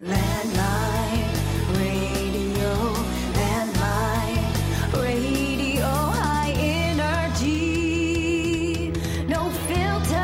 [0.00, 1.28] Landline
[1.76, 2.72] radio,
[3.34, 4.42] landline
[5.02, 6.52] radio, high
[7.42, 8.92] energy,
[9.28, 10.14] no filter.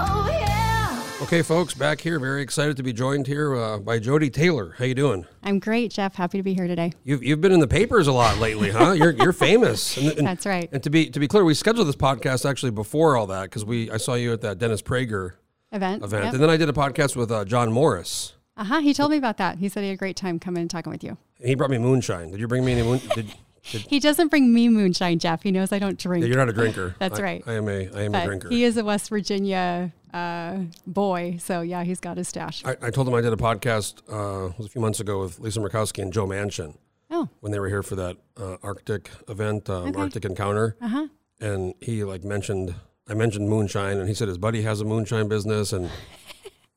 [0.00, 1.04] Oh yeah.
[1.24, 2.18] Okay, folks, back here.
[2.18, 4.74] Very excited to be joined here uh, by Jody Taylor.
[4.78, 5.26] How you doing?
[5.42, 6.14] I'm great, Jeff.
[6.14, 6.94] Happy to be here today.
[7.04, 8.92] You've, you've been in the papers a lot lately, huh?
[8.96, 9.98] You're you're famous.
[9.98, 10.70] And, and- That's right.
[10.72, 13.66] And to be to be clear, we scheduled this podcast actually before all that because
[13.66, 15.32] we I saw you at that Dennis Prager
[15.72, 16.04] Event.
[16.04, 18.80] event, and then I did a podcast with uh, John Morris, Uh huh.
[18.80, 19.58] He told me about that.
[19.58, 21.16] He said he had a great time coming and talking with you.
[21.38, 22.30] and he brought me moonshine.
[22.30, 23.00] Did you bring me any moon?
[23.14, 23.34] Did,
[23.70, 25.42] did, He doesn't bring me moonshine, Jeff.
[25.42, 26.22] He knows I don't drink.
[26.22, 26.94] yeah, you're not a drinker.
[26.98, 27.42] That's I- right.
[27.46, 28.48] I am a I am a drinker.
[28.50, 32.62] he is a West Virginia uh, boy, so yeah, he's got his stash.
[32.66, 35.38] I, I told him I did a podcast uh, was a few months ago with
[35.40, 36.76] Lisa Murkowski and Joe Manchin
[37.10, 40.00] oh, when they were here for that uh, Arctic event, um, Okay.
[40.00, 40.76] Arctic Encounter.
[40.82, 41.06] uh huh.
[41.40, 42.74] and he like mentioned
[43.08, 45.90] I mentioned moonshine, and he said his buddy has a moonshine business, and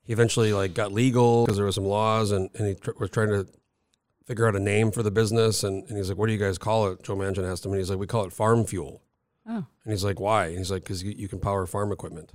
[0.03, 3.09] he eventually like got legal because there were some laws, and, and he tr- was
[3.09, 3.47] trying to
[4.25, 6.57] figure out a name for the business, and, and he's like, "What do you guys
[6.57, 9.01] call it?" Joe Manchin asked him, and he's like, "We call it farm fuel,"
[9.47, 12.31] Oh, and he's like, "Why?" And he's like, "Because you, you can power farm equipment,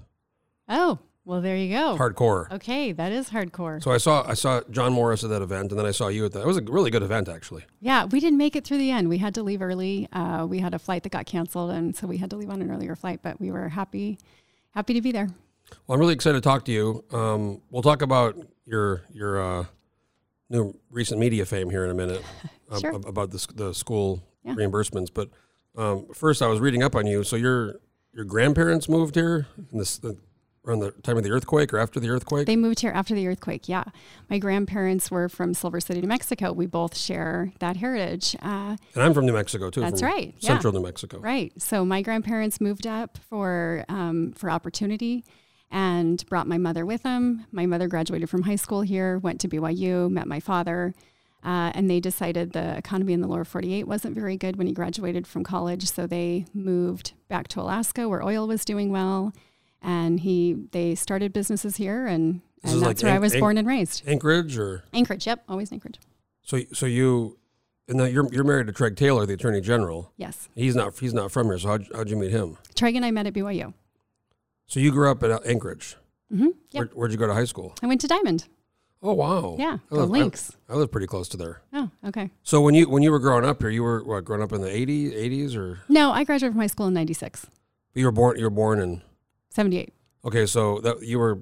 [0.68, 1.00] oh.
[1.30, 1.96] Well, there you go.
[1.96, 3.80] hardcore." Okay, that is hardcore.
[3.82, 6.24] So I saw I saw John Morris at that event, and then I saw you
[6.24, 6.40] at that.
[6.40, 7.64] It was a really good event, actually.
[7.80, 9.08] Yeah, we didn't make it through the end.
[9.08, 10.08] We had to leave early.
[10.12, 12.60] Uh, we had a flight that got canceled, and so we had to leave on
[12.62, 13.20] an earlier flight.
[13.22, 14.18] But we were happy,
[14.72, 15.28] happy to be there.
[15.86, 17.04] Well, I'm really excited to talk to you.
[17.12, 18.36] Um, we'll talk about
[18.66, 19.64] your your uh,
[20.48, 22.22] new recent media fame here in a minute
[22.80, 22.94] Sure.
[22.94, 24.54] ab- about the, the school Yeah.
[24.54, 25.10] reimbursements.
[25.14, 25.28] But
[25.76, 27.22] um, first, I was reading up on you.
[27.22, 27.76] So your
[28.12, 30.16] your grandparents moved here in this the,
[30.66, 32.46] around the time of the earthquake or after the earthquake.
[32.46, 33.68] They moved here after the earthquake.
[33.68, 33.84] Yeah,
[34.28, 36.52] my grandparents were from Silver City, New Mexico.
[36.52, 38.36] We both share that heritage.
[38.42, 39.80] Uh, and I'm from New Mexico too.
[39.80, 40.48] That's right, yeah.
[40.48, 41.18] Central New Mexico.
[41.18, 41.52] right.
[41.60, 45.24] So my grandparents moved up for um, for opportunity,
[45.70, 47.46] and brought my mother with them.
[47.52, 50.94] My mother graduated from high school here, went to BYU, met my father.
[51.42, 54.74] Uh, and they decided the economy in the lower 48 wasn't very good when he
[54.74, 59.32] graduated from college, so they moved back to Alaska, where oil was doing well,
[59.82, 63.40] and he they started businesses here, and, This and that's like where I was Anch-
[63.40, 64.02] born and raised.
[64.06, 65.98] Anchorage or Anchorage, yep, always Anchorage.
[66.42, 67.36] so so you.
[67.88, 70.12] And now you're you're married to Treg Taylor, the Attorney General.
[70.16, 71.58] Yes, He's not he's not from here.
[71.58, 72.56] So how'd, how'd you meet him?
[72.76, 73.74] Treg and I met at BYU.
[74.68, 75.96] So you grew up at Anchorage.
[76.30, 77.74] hmm Yep, Where, where'd you go to high school?
[77.82, 78.46] I went to Diamond.
[79.02, 79.56] Oh wow.
[79.58, 80.52] Yeah, I the live, links.
[80.68, 81.62] I, I live pretty close to there.
[81.72, 82.30] Oh, okay.
[82.44, 84.60] So when you when you were growing up here, you were what growing up in
[84.60, 87.46] the 80s, 80s, or No, I graduated from high school in '96,
[87.94, 89.02] you were born you were born in
[89.50, 89.92] '78.
[90.24, 91.38] okay, so that you were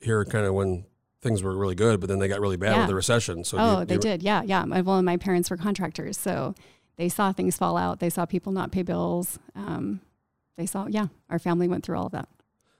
[0.00, 0.84] here kind of when
[1.20, 2.78] things were really good, but then they got really bad Yeah.
[2.80, 3.44] with the recession.
[3.44, 4.22] So oh, you, they you- did.
[4.22, 4.64] Yeah, yeah.
[4.64, 6.54] My, well, my parents were contractors, so
[6.96, 8.00] they saw things fall out.
[8.00, 9.38] They saw people not pay bills.
[9.54, 10.00] Um,
[10.56, 12.28] they saw, yeah, our family went through all of that.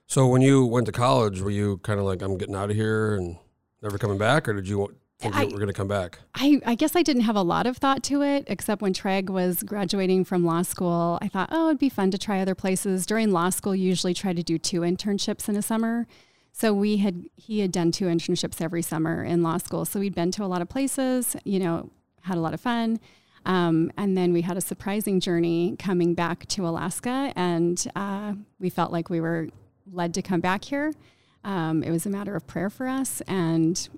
[0.07, 2.75] So when you went to college, were you kind of like I'm getting out of
[2.75, 3.37] here and
[3.81, 6.19] never coming back, or did you think I- were going to come back?
[6.35, 9.29] I, I guess I didn't have a lot of thought to it, except when Treg
[9.29, 11.19] was graduating from law school.
[11.21, 13.05] I thought, oh, it'd be fun to try other places.
[13.05, 16.07] During law school, you usually try to do two internships in a summer.
[16.53, 19.85] So we had he had done two internships every summer in law school.
[19.85, 21.89] So we'd been to a lot of places, you know,
[22.21, 22.99] had a lot of fun.
[23.45, 28.69] Um, and then we had a surprising journey coming back to Alaska, and uh, we
[28.69, 29.47] felt like we were
[29.91, 30.93] led to come back here.
[31.43, 33.89] Um, it was a matter of prayer for us, and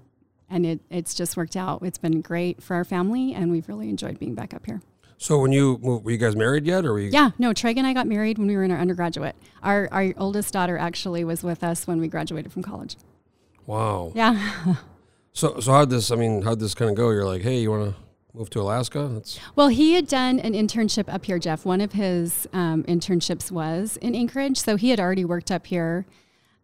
[0.50, 1.82] and it, it's just worked out.
[1.84, 4.82] It's been great for our family, and we've really enjoyed being back up here.
[5.18, 7.10] So when you moved, were you guys married yet, or were you?
[7.10, 9.36] Yeah, no, Treg and I got married when we were in our undergraduate.
[9.62, 12.98] Our our oldest daughter actually was with us when we graduated from college.
[13.66, 14.12] Wow.
[14.16, 14.76] Yeah.
[15.36, 16.12] So so how'd this?
[16.12, 17.10] I mean, how'd this kind of go?
[17.10, 18.00] You're like, hey, you want to
[18.36, 19.10] move to Alaska?
[19.12, 21.66] That's Well, he had done an internship up here, Jeff.
[21.66, 26.06] One of his um, internships was in Anchorage, so he had already worked up here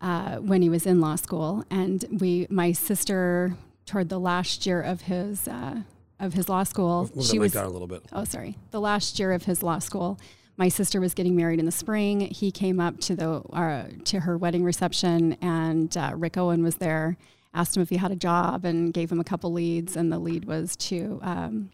[0.01, 1.65] uh, when he was in law school.
[1.71, 3.57] And we, my sister,
[3.89, 5.81] toward the last year of his uh,
[6.19, 8.03] of his law school, move she was down a little bit.
[8.13, 10.17] oh sorry, the last year of his law school.
[10.57, 12.19] My sister was getting married in the spring.
[12.19, 16.75] He came up to the uh, to her wedding reception, and uh, Rick Owen was
[16.75, 17.17] there.
[17.53, 19.95] Asked him if he had a job, and gave him a couple leads.
[19.95, 21.71] And the lead was to um,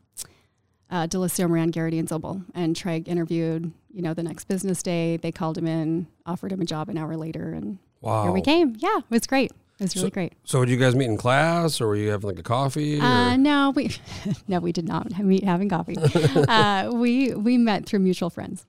[0.90, 2.46] uh, Delisio Moran, Geraghty, and Zobel.
[2.54, 5.18] And Treg interviewed, you know, the next business day.
[5.18, 8.24] They called him in, offered him a job an hour later, and Wow.
[8.24, 8.76] here we came.
[8.78, 9.52] Yeah, it was great.
[9.80, 10.34] It was really great.
[10.46, 13.00] So did you guys meet in class, or were you having like a coffee?
[13.00, 13.96] Uh, no, we
[14.48, 15.98] no, we did not meet having coffee.
[16.48, 18.66] uh, we we met through mutual friends.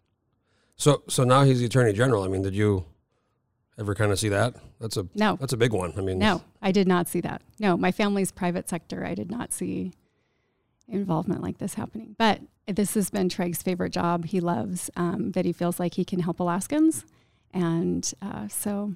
[0.76, 2.25] So so now he's the attorney general.
[2.25, 2.85] I mean, did you
[3.79, 4.55] ever kind of see that?
[4.81, 5.93] That's a No, that's a big one.
[5.97, 7.41] I mean, no, I did not see that.
[7.61, 9.05] No, my family's private sector.
[9.05, 9.93] I did not see
[10.88, 12.17] involvement like this happening.
[12.19, 14.26] But this has been Treg's favorite job.
[14.26, 17.05] He loves um, that he feels like he can help Alaskans,
[17.55, 18.94] and uh, so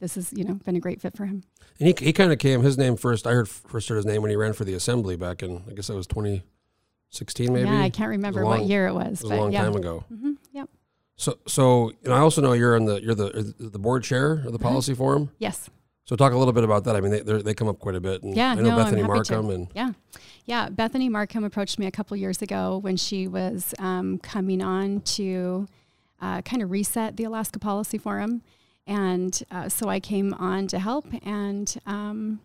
[0.00, 1.42] this has you know been a great fit for him.
[1.78, 4.20] And he, he kind of came, his name first, I heard first heard his name
[4.22, 7.68] when he ran for the assembly back in, I guess that was 2016 maybe?
[7.68, 9.62] Yeah, I can't remember long- what year it was, It was a long yeah.
[9.64, 10.04] time ago.
[10.08, 10.68] hmm Yep.
[11.16, 14.42] So, so and I also know you're on the you're the the board chair of
[14.44, 14.58] the Uh-huh.
[14.68, 15.30] policy forum.
[15.38, 15.68] Yes.
[16.04, 16.96] So talk a little bit about that.
[16.96, 18.22] I mean, they they're- come up quite a bit.
[18.22, 19.32] And Yeah, I know no, Bethany happy to.
[19.34, 19.92] Marcum and Yeah.
[20.46, 20.68] Yeah.
[20.70, 25.66] Bethany Marcum approached me a couple years ago when she was um, coming on to
[26.22, 28.42] uh, kind of reset the Alaska Policy Forum.
[28.90, 31.06] And uh, so I came on to help.
[31.24, 32.40] And, um,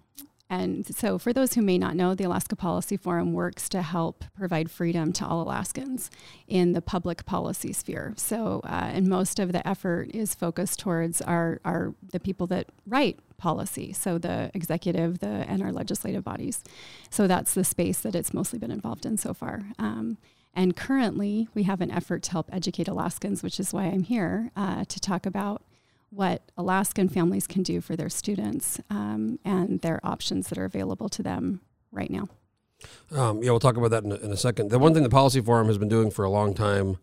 [0.47, 4.23] and so, for those who may not know, the Alaska Policy Forum works to help
[4.37, 6.11] provide freedom to all Alaskans
[6.47, 8.13] in the public policy sphere.
[8.15, 12.67] So, uh, and most of the effort is focused towards our, our the people that
[12.85, 16.63] write policy, so the executive, the and our legislative bodies.
[17.09, 19.63] So that's the space that it's mostly been involved in so far.
[19.79, 20.19] Um,
[20.53, 24.51] and currently, we have an effort to help educate Alaskans, which is why I'm here
[24.55, 25.63] uh, to talk about
[26.09, 31.09] what Alaskan families can do for their students um, and their options that are available
[31.09, 31.61] to them
[31.91, 32.27] right now.
[33.11, 34.69] Um, yeah, we'll talk about that in a, in a second.
[34.69, 36.97] The one thing the Policy Forum has been doing for a long time,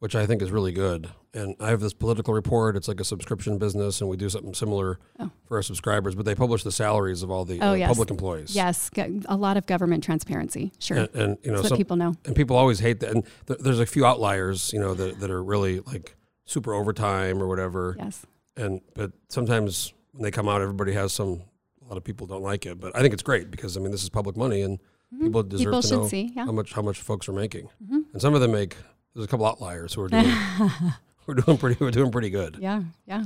[0.00, 2.76] which I think is really good, and I have this political report.
[2.76, 5.30] It's like a subscription business, and we do something similar Oh.
[5.44, 6.14] for our subscribers.
[6.14, 7.88] But they publish the salaries of all the Oh, uh, yes.
[7.88, 8.54] public employees.
[8.56, 10.72] Yes, a lot of government transparency.
[10.78, 10.96] Sure.
[10.98, 12.14] and, and you know, some, people know.
[12.24, 13.10] and people always hate that.
[13.10, 16.16] And th- there's a few outliers, you know, that, that are really like
[16.46, 17.94] super overtime or whatever.
[17.98, 18.24] Yes.
[18.58, 21.42] And but sometimes when they come out, everybody has some.
[21.82, 23.90] A lot of people don't like it, but I think it's great because I mean
[23.92, 24.78] this is public money and
[25.22, 25.80] people deserve Mm-hmm.
[25.80, 26.32] People to know see.
[26.36, 26.44] Yeah.
[26.44, 27.68] how much how much folks are making.
[27.82, 28.04] Mhm.
[28.12, 28.76] And some of them make.
[29.14, 30.24] There's a couple outliers who are doing
[31.24, 32.58] who are doing pretty who are doing pretty good.
[32.60, 32.82] Yeah.
[33.06, 33.24] Yeah.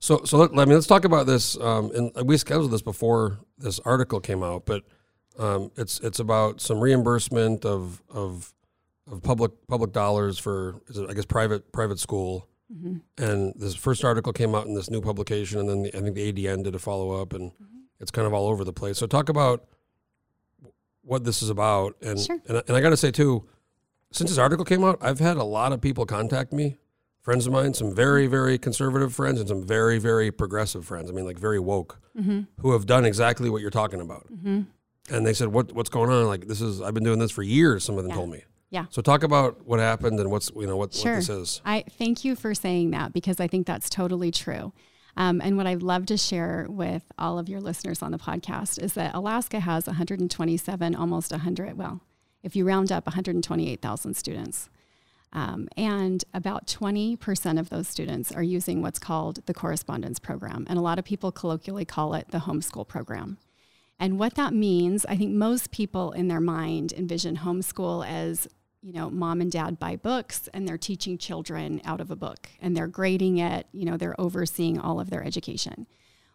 [0.00, 1.56] So so let, I mean let's talk about this.
[1.60, 4.82] Um, and we scheduled this before this article came out, but
[5.38, 8.52] um, it's it's about some reimbursement of of
[9.10, 12.48] of public public dollars for is it, I guess private private school.
[12.72, 16.00] Hmm And this first article came out in this new publication, and then the, I
[16.00, 17.52] think the ADN did a follow up, and
[18.00, 18.98] it's kind of all over the place.
[18.98, 19.64] So talk about
[21.02, 22.38] what this is about, and Sure.
[22.46, 23.44] and, I- and I got to say too,
[24.12, 26.76] since this article came out, I've had a lot of people contact me,
[27.22, 31.10] friends of mine, some very very conservative friends, and some very very progressive friends.
[31.10, 34.26] I mean, like very woke, hmm who have done exactly what you're talking about.
[34.28, 34.62] hmm
[35.10, 36.26] And they said, "What what's going on?
[36.26, 38.16] Like this is I've been doing this for years." Some of them Yeah.
[38.16, 38.44] told me.
[38.72, 38.86] Yeah.
[38.88, 41.12] So talk about what happened and what's you know what, Sure.
[41.12, 41.60] what this is.
[41.62, 44.72] I thank you for saying that because I think that's totally true.
[45.14, 48.82] Um, and what I'd love to share with all of your listeners on the podcast
[48.82, 52.00] is that Alaska has 127, almost 100, well,
[52.42, 54.70] if you round up, 128,000 students.
[55.34, 60.66] Um, and about 20% of those students are using what's called the correspondence program.
[60.66, 63.36] And a lot of people colloquially call it the homeschool program.
[63.98, 68.48] And what that means, I think most people in their mind envision homeschool as,
[68.82, 72.48] you know, mom and dad buy books and they're teaching children out of a book
[72.60, 75.86] and they're grading it, you know, they're overseeing all of their education.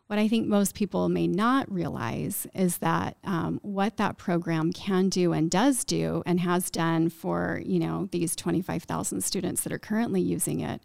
[0.07, 5.09] What I think most people may not realize is that um, what that program can
[5.09, 9.79] do and does do and has done for, you know, these 25,000 students that are
[9.79, 10.81] currently using it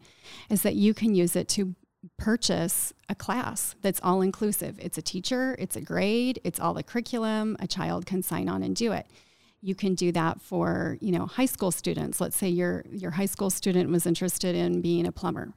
[0.50, 1.76] is that you can use it to
[2.18, 4.76] purchase a class that's all inclusive.
[4.80, 7.56] It's a teacher, it's a grade, it's all the curriculum.
[7.60, 9.06] A child can sign on and do it.
[9.64, 12.20] You can do that for, you know, high school students.
[12.20, 15.54] Let's say your your high school student was interested in being a plumber.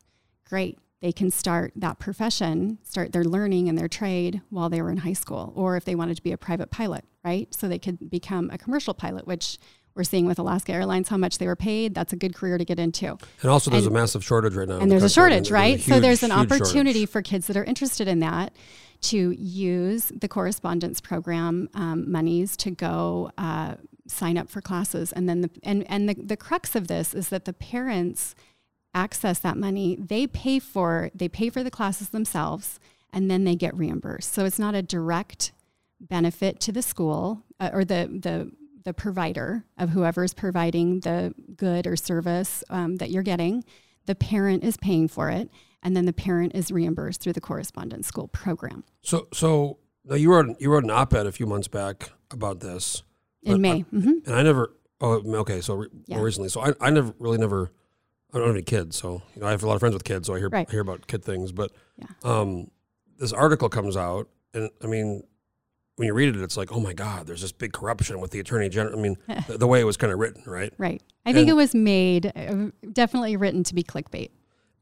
[0.47, 0.77] Great.
[1.01, 4.97] They can start that profession, start their learning and their trade while they were in
[4.97, 5.51] high school.
[5.55, 7.53] Or if they wanted to be a private pilot, right?
[7.53, 9.57] So they could become a commercial pilot, which
[9.95, 11.93] we're seeing with Alaska Airlines how much they were paid.
[11.95, 14.67] That's a good career to get into And also, there's And- a massive shortage right
[14.67, 14.77] now.
[14.77, 15.21] and there's a country.
[15.23, 15.81] I mean, shortage, right?
[15.81, 17.09] so there's an opportunity shortage.
[17.09, 18.53] for kids that are interested in that
[19.01, 23.75] to use the correspondence program um, monies to go uh,
[24.07, 27.29] sign up for classes, and then the and and the, the crux of this is
[27.29, 28.35] that the parents
[28.93, 29.97] access that money.
[29.99, 32.79] They pay for they pay for the classes themselves,
[33.11, 34.33] and then they get reimbursed.
[34.33, 35.51] So it's not a direct
[35.99, 38.51] benefit to the school uh, or the the
[38.83, 43.63] the provider of whoever's providing the good or service um, that you're getting.
[44.05, 45.49] The parent is paying for it,
[45.81, 49.79] and then the parent is reimbursed through the correspondence school program So, so
[50.11, 53.03] you wrote you wrote an op-ed a few months back about this,
[53.45, 53.79] in May.
[53.81, 54.71] hmm and I never.
[55.01, 55.61] Oh, okay.
[55.61, 56.19] So re- Yeah.
[56.21, 57.71] recently, so I, I never really never.
[58.33, 60.03] I don't have any kids, so you know I have a lot of friends with
[60.03, 60.67] kids, so I hear Right.
[60.67, 61.51] I hear about kid things.
[61.51, 62.07] But Yeah.
[62.23, 62.69] um,
[63.17, 65.23] this article comes out, and I mean,
[65.95, 68.39] when you read it, it's like, oh my God, there's this big corruption with the
[68.41, 68.99] attorney general.
[68.99, 70.73] I mean, the, the way it was kind of written, right?
[70.77, 71.01] Right.
[71.25, 74.31] I think And- it was made uh, definitely written to be clickbait.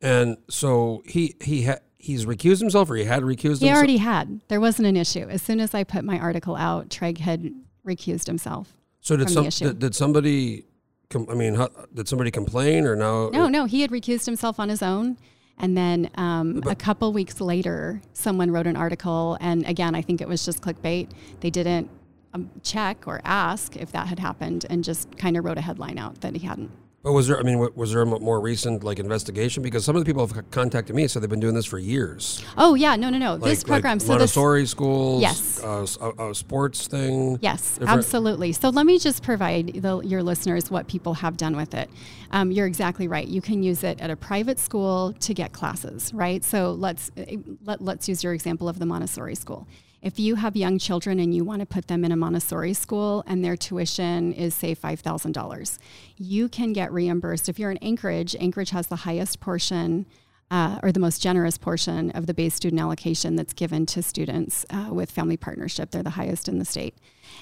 [0.02, 3.60] And so he he ha- he's recused himself, or he had recused himself?
[3.62, 3.78] He himself.
[3.78, 4.42] already had.
[4.48, 5.28] There wasn't an issue.
[5.30, 7.52] As soon as I put my article out, Treg had
[7.86, 8.74] recused himself.
[9.02, 10.66] so did some did, did somebody?
[11.10, 13.30] Com- I mean, how, did somebody complain or no?
[13.30, 15.18] No, no, he had recused himself on his own.
[15.60, 20.20] And then um, a couple weeks later, someone wrote an article, and again, I think
[20.20, 21.10] it was just clickbait.
[21.42, 21.90] They didn't
[22.34, 26.00] um, check or ask if that had happened, and just kind of wrote a headline
[26.00, 26.72] out that he hadn't.
[27.04, 27.38] But was there?
[27.38, 29.62] I mean, was there a more recent like investigation?
[29.62, 32.42] Because some of the people have contacted me, so they've been doing this for years.
[32.58, 33.34] Oh yeah, no, no, no.
[33.34, 35.62] Like, this program, like so this Montessori schools, Yes.
[35.62, 37.40] uh, s- a, a sports thing.
[37.42, 38.54] Yes, different- absolutely.
[38.54, 41.90] So let me just provide the, your listeners what people have done with it.
[42.32, 43.28] Um, you're exactly right.
[43.28, 46.42] You can use it at a private school to get classes, right?
[46.42, 49.68] So let's eh, let, let's use your example of the Montessori school.
[50.04, 53.24] If you have young children and you want to put them in a Montessori school
[53.26, 55.80] and their tuition is say five thousand dollars,
[56.18, 57.48] you can get reimbursed.
[57.48, 60.06] If you're in Anchorage, Anchorage has the highest portion
[60.52, 64.66] uh, or the most generous portion of the base student allocation that's given to students
[64.70, 65.92] uh, with family partnership.
[65.92, 66.98] They're the highest in the state.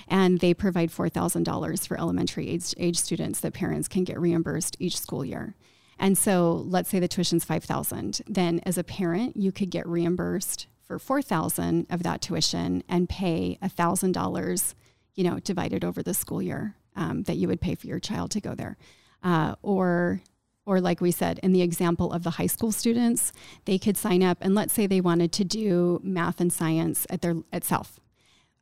[0.08, 5.00] And they provide $4,000 for elementary age, age students that parents can get reimbursed each
[5.00, 5.56] school year.
[5.98, 10.68] And so let's say the tuition's 5000 then as a parent, you could get reimbursed
[10.92, 14.74] for 4000 of that tuition and pay $1,000,
[15.16, 18.32] you know, divided over the school year um, that you would pay for your child
[18.32, 18.78] to go there.
[19.24, 20.22] Uh, or
[20.66, 23.32] or like we said in the example of the high school students
[23.66, 27.22] they could sign up and let's say they wanted to do math and science at
[27.22, 28.00] their at south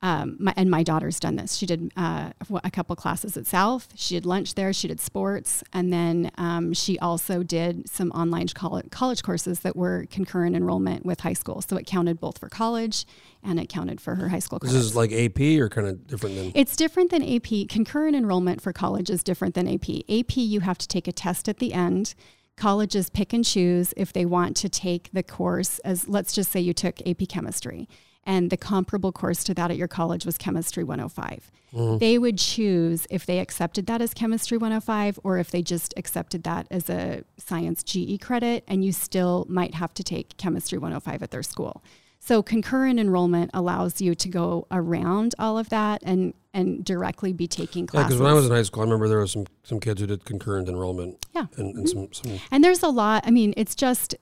[0.01, 2.29] um, my, and my daughter's done this she did uh,
[2.63, 6.74] a couple classes at south she did lunch there she did sports and then um,
[6.74, 11.62] she also did some online college, college courses that were concurrent enrollment with high school
[11.62, 13.06] so it counted both for college
[13.44, 14.89] and it counted for her high school This credits.
[14.89, 16.51] is like AP or kind of different than.
[16.56, 17.70] It's different than AP.
[17.70, 19.89] Concurrent enrollment for college is different than AP.
[20.10, 22.15] AP, you have to take a test at the end.
[22.58, 26.60] Colleges pick and choose if they want to take the course as, let's just say
[26.60, 27.88] you took AP chemistry
[28.29, 31.51] and the comparable course to that at your college was Chemistry 105.
[31.74, 32.00] Mm.
[32.00, 36.43] They would choose if they accepted that as Chemistry 105 or if they just accepted
[36.43, 41.24] that as a science GE credit, and you still might have to take Chemistry 105
[41.24, 41.83] at their school.
[42.19, 47.48] So concurrent enrollment allows you to go around all of that and and directly be
[47.48, 48.07] taking Yeah, classes.
[48.09, 50.07] because when I was in high school, I remember there was some some kids who
[50.07, 51.25] did concurrent enrollment.
[51.33, 51.48] Yeah.
[51.57, 52.13] And, and mm-hmm.
[52.13, 53.24] some, some and there's a lot.
[53.25, 54.15] I mean, it's just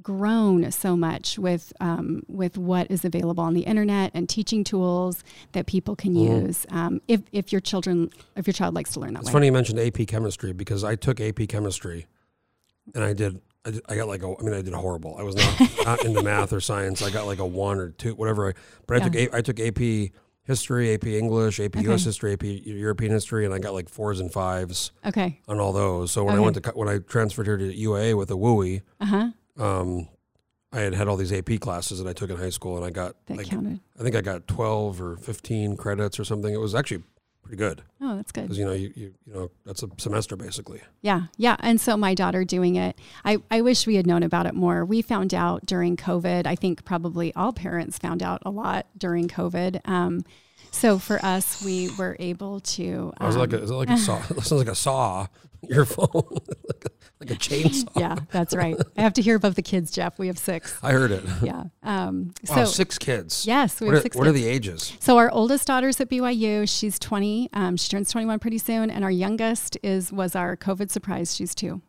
[0.00, 5.22] grown so much with um, with what is available on the internet and teaching tools
[5.52, 6.44] that people can Mhm.
[6.46, 9.32] use um, if if your children if your child likes to learn that It's way.
[9.34, 12.06] funny you mentioned AP chemistry because I took AP chemistry,
[12.94, 13.40] and I did.
[13.64, 14.34] I, did, I got like a.
[14.40, 15.14] I mean, I did horrible.
[15.18, 17.00] I was not, not into math or science.
[17.00, 18.48] I got like a one or two, whatever.
[18.48, 18.52] I,
[18.88, 19.14] but I took.
[19.14, 20.10] A, I took AP
[20.44, 24.32] history, AP English, AP US history, AP European history, and I got like fours and
[24.32, 25.38] fives Okay.
[25.46, 26.10] on all those.
[26.10, 29.04] So when I went to when I transferred here to UA with a wooey Uh
[29.06, 29.30] huh.
[29.58, 30.08] Um,
[30.72, 32.90] I had had all these AP classes that I took in high school, and I
[32.90, 33.80] got That like counted.
[33.98, 36.52] I think I got twelve or fifteen credits or something.
[36.52, 37.02] It was actually
[37.42, 38.42] pretty good Oh, that's good.
[38.42, 40.80] because you know you, you you know that's a semester basically.
[41.02, 41.56] Yeah, yeah.
[41.60, 44.84] And so my daughter doing it, I, I wish we had known about it more.
[44.84, 46.46] We found out during COVID.
[46.46, 49.86] I think probably all parents found out a lot during COVID.
[49.86, 50.24] Um,
[50.70, 53.12] so for us, we were able to.
[53.18, 54.16] I was like, a, um, is it like a saw?
[54.30, 55.26] It sounds like a saw.
[55.68, 56.90] Your phone, like, a,
[57.20, 57.88] like a chainsaw.
[57.98, 58.76] yeah, that's right.
[58.96, 60.18] I have to hear about the kids, Jeff.
[60.18, 60.76] We have six.
[60.82, 61.24] I heard it.
[61.42, 61.64] Yeah.
[61.82, 63.46] Um, Wow, so six kids.
[63.46, 64.16] yes, we What, have are, six.
[64.16, 64.92] what are the ages?
[65.00, 66.68] So our oldest daughter's at BYU.
[66.68, 67.50] She's 20.
[67.52, 71.34] Um, she turns 21 pretty soon, and our youngest is was our COVID surprise.
[71.36, 71.80] She's two.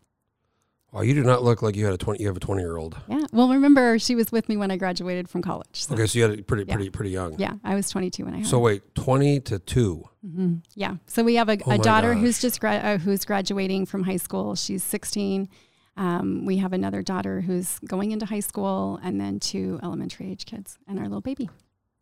[0.93, 2.21] Wow, you do not look like you had a twenty.
[2.21, 2.95] You have a twenty year old.
[3.07, 3.21] Yeah.
[3.31, 5.67] Well, remember she was with me when I graduated from college.
[5.85, 6.75] So, Okay, so you had it pretty Yeah.
[6.75, 7.35] pretty pretty young.
[7.39, 10.03] Yeah, I was 22 when I had So wait, twenty to two.
[10.23, 10.97] hmm Yeah.
[11.07, 12.21] So we have a, Oh a daughter gosh.
[12.21, 14.53] who's just gra- uh, who's graduating from high school.
[14.55, 15.49] She's 16.
[15.97, 20.45] Um, we have another daughter who's going into high school, and then two elementary age
[20.45, 21.49] kids, and our little baby.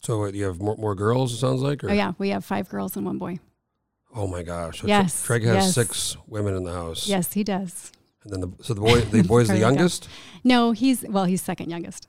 [0.01, 1.33] So you have more, more girls.
[1.33, 1.83] It sounds like.
[1.83, 1.89] Or?
[1.89, 3.39] Oh yeah, we have five girls and one boy.
[4.13, 4.81] Oh my gosh.
[4.81, 5.73] So Yes, Treg has yes.
[5.75, 7.07] six women in the house.
[7.07, 7.91] Yes, he does.
[8.23, 9.67] And then the so the boy the boy's the There you go.
[9.69, 10.07] youngest.
[10.43, 12.07] No, he's well, he's second youngest.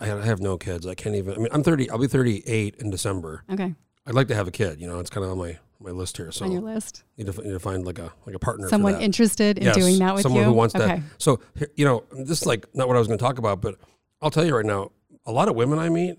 [0.00, 0.86] I I have no kids.
[0.86, 1.34] I can't even.
[1.34, 1.90] I mean, I'm thirty.
[1.90, 3.44] I'll be thirty eight in December.
[3.50, 3.74] Okay,
[4.06, 4.80] I'd like to have a kid.
[4.80, 6.30] You know, it's kind of on my my list here.
[6.32, 7.02] So on your list.
[7.18, 8.66] need to need to find like a like a partner.
[8.66, 9.02] for Someone that.
[9.02, 10.22] interested in Yes, doing that with you.
[10.22, 10.48] someone you.
[10.48, 10.86] who wants okay.
[10.86, 11.00] that.
[11.18, 13.60] So here- you know, this is like not what I was going to talk about,
[13.60, 13.76] but
[14.20, 14.92] I'll tell you right now.
[15.26, 16.16] A lot of women I meet,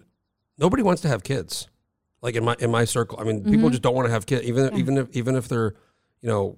[0.57, 1.67] nobody wants to have kids.
[2.21, 3.71] Like in my in my circle, I mean, people Mhm.
[3.71, 5.73] just don't want to have kids, even even if even if they're,
[6.21, 6.57] you know,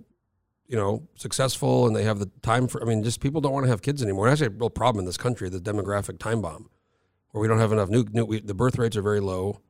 [0.67, 2.81] you know, successful and they have the time for.
[2.81, 4.27] I mean, just people don't want to have kids anymore.
[4.27, 6.69] Actually a real problem in this country, the demographic time bomb,
[7.31, 8.03] where we don't have enough new.
[8.11, 9.61] new we, the birth rates are very low.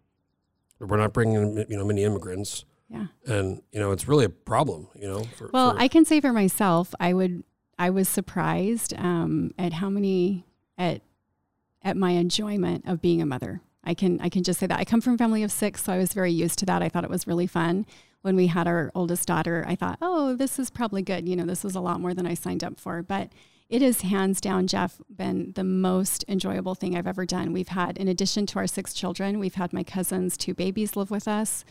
[0.79, 3.07] We're not bringing in you know many immigrants, Yeah.
[3.25, 4.87] and you know it's really a problem.
[4.95, 7.43] You know, for, Well, for- I can say for myself, I would,
[7.79, 10.45] I was surprised um, at how many
[10.77, 11.01] at
[11.81, 13.61] at my enjoyment of being a mother.
[13.83, 15.93] I can I can just say that I come from a family of six, so
[15.93, 16.81] I was very used to that.
[16.81, 17.85] I thought it was really fun.
[18.25, 21.29] When we had our oldest daughter, I thought, oh, this is probably good.
[21.29, 23.03] You know, this was a lot more than I signed up for.
[23.03, 23.31] But
[23.69, 27.53] it is hands down, Jeff, been the most enjoyable thing I've ever done.
[27.53, 31.11] We've had, in addition to our six children, we've had my cousin's two babies live
[31.11, 31.65] with us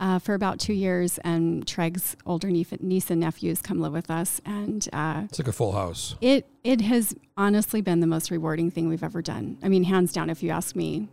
[0.00, 4.10] uh, for about two years, and Treg's older niece, niece and nephews come live with
[4.10, 4.40] us.
[4.46, 6.14] And uh, It's like a full house.
[6.22, 9.58] it it has honestly been the most rewarding thing we've ever done.
[9.62, 11.10] I mean, hands down, if you ask me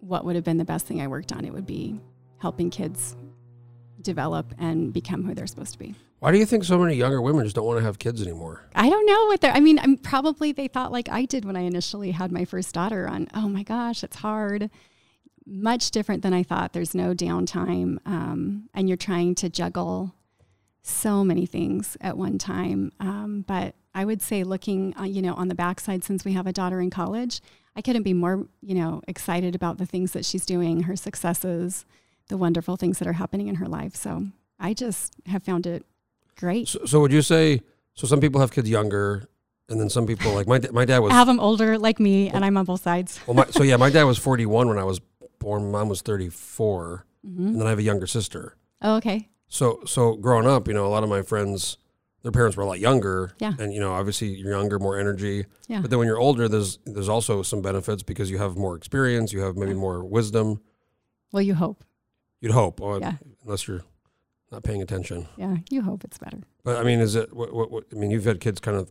[0.00, 2.00] what would have been the best thing I worked on, it would be
[2.38, 3.14] helping kids
[4.00, 5.94] develop and become who they're supposed to be.
[6.20, 8.64] Why do you think so many younger women just don't want to have kids anymore?
[8.74, 9.52] I don't know what they're.
[9.52, 12.74] I mean, I'm probably they thought like I did when I initially had my first
[12.74, 13.06] daughter.
[13.08, 14.70] On oh my gosh, it's hard.
[15.46, 16.72] Much different than I thought.
[16.72, 20.14] There's no downtime, um, and you're trying to juggle
[20.82, 22.92] so many things at one time.
[23.00, 26.46] Um, but I would say, looking, uh, you know, on the backside, since we have
[26.46, 27.40] a daughter in college,
[27.76, 31.86] I couldn't be more, you know, excited about the things that she's doing, her successes,
[32.28, 33.96] the wonderful things that are happening in her life.
[33.96, 35.84] So I just have found it
[36.36, 36.68] great.
[36.68, 37.60] So, so would you say?
[37.94, 39.28] So some people have kids younger,
[39.68, 41.12] and then some people like my my dad was.
[41.12, 43.20] I have them older like me, and I'm on both sides.
[43.26, 45.00] well, my, so yeah, my dad was 41 when I was
[45.38, 45.70] born.
[45.70, 47.46] Mom was 34, mm-hmm.
[47.46, 48.56] and then I have a younger sister.
[48.82, 49.28] Oh, okay.
[49.48, 51.78] So so growing up, you know, a lot of my friends,
[52.22, 53.32] their parents were a lot younger.
[53.38, 53.54] Yeah.
[53.58, 55.46] And you know, obviously you're younger, more energy.
[55.66, 55.80] Yeah.
[55.80, 59.32] But then when you're older, there's there's also some benefits because you have more experience,
[59.32, 60.60] you have maybe more wisdom.
[61.32, 61.84] Well, you hope.
[62.40, 63.14] You'd hope, or Yeah.
[63.44, 63.82] unless you're
[64.52, 65.26] not paying attention.
[65.36, 66.38] Yeah, you hope it's better.
[66.64, 67.34] But I mean, is it?
[67.34, 68.90] What, what, what, I mean, you've had kids kind of.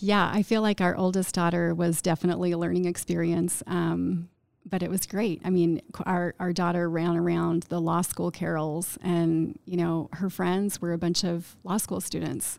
[0.00, 4.28] Yeah, I feel like our oldest daughter was definitely a learning experience, um,
[4.64, 5.40] but it was great.
[5.44, 10.28] I mean, our our daughter ran around the law school carrels, and you know, her
[10.28, 12.58] friends were a bunch of law school students.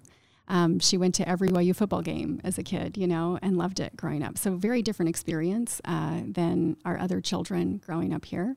[0.50, 3.82] Um, she went to every YU football game as a kid, you know, and loved
[3.82, 4.38] it growing up.
[4.38, 8.56] So very different experience uh, than our other children growing up here,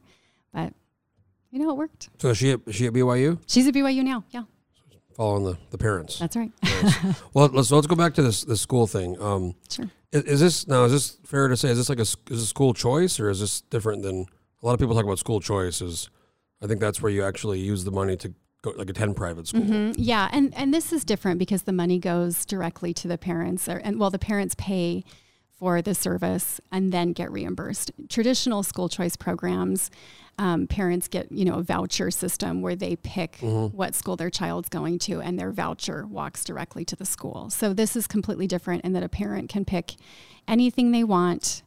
[0.54, 0.72] but
[1.50, 2.08] you know, it worked.
[2.18, 4.24] So is she at, is she at BYU, She's at BYU now.
[4.30, 4.44] Yeah,
[5.16, 6.18] following the, the parents.
[6.18, 6.52] that's right.
[7.34, 9.20] well, let's let's go back to this this school thing.
[9.20, 9.90] Um, sure.
[10.12, 10.84] is, is this now?
[10.84, 11.70] Is this fair to say?
[11.70, 14.26] Is this like a is this school choice, or is this different than
[14.62, 16.08] a lot of people talk about school choices?
[16.62, 19.62] I think that's where you actually use the money to go like attend private school.
[19.62, 19.94] Mhm.
[19.96, 23.78] Yeah, and and this is different because the money goes directly to the parents, or,
[23.78, 25.02] and well, the parents pay
[25.60, 27.92] for the service and then get reimbursed.
[28.08, 29.90] Traditional school choice programs,
[30.38, 33.36] um, parents get you know a voucher system where they pick
[33.72, 37.50] what school their child's going to, and their voucher walks directly to the school.
[37.50, 39.94] So this is completely different in that a parent can pick
[40.48, 41.62] anything they want.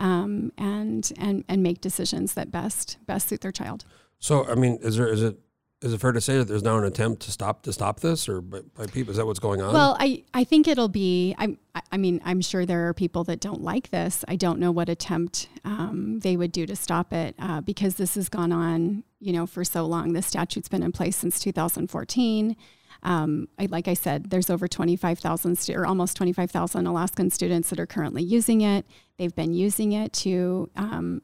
[0.00, 3.84] Um, and and and make decisions that best best suit their child.
[4.20, 5.40] So I mean, is there is it
[5.80, 8.28] is it fair to say that there's now an attempt to stop to stop this,
[8.28, 9.12] or by, by people?
[9.12, 9.72] Is that what's going on?
[9.72, 11.34] Well, I, I think it'll be.
[11.38, 11.56] I
[11.92, 14.24] I mean, I'm sure there are people that don't like this.
[14.26, 18.16] I don't know what attempt um, they would do to stop it uh, because this
[18.16, 20.12] has gone on, you know, for so long.
[20.12, 22.56] The statute's been in place since 2014.
[23.04, 27.78] Um, I, like I said, there's over 25,000 stu- or almost 25,000 Alaskan students that
[27.78, 28.84] are currently using it.
[29.18, 31.22] They've been using it to, um,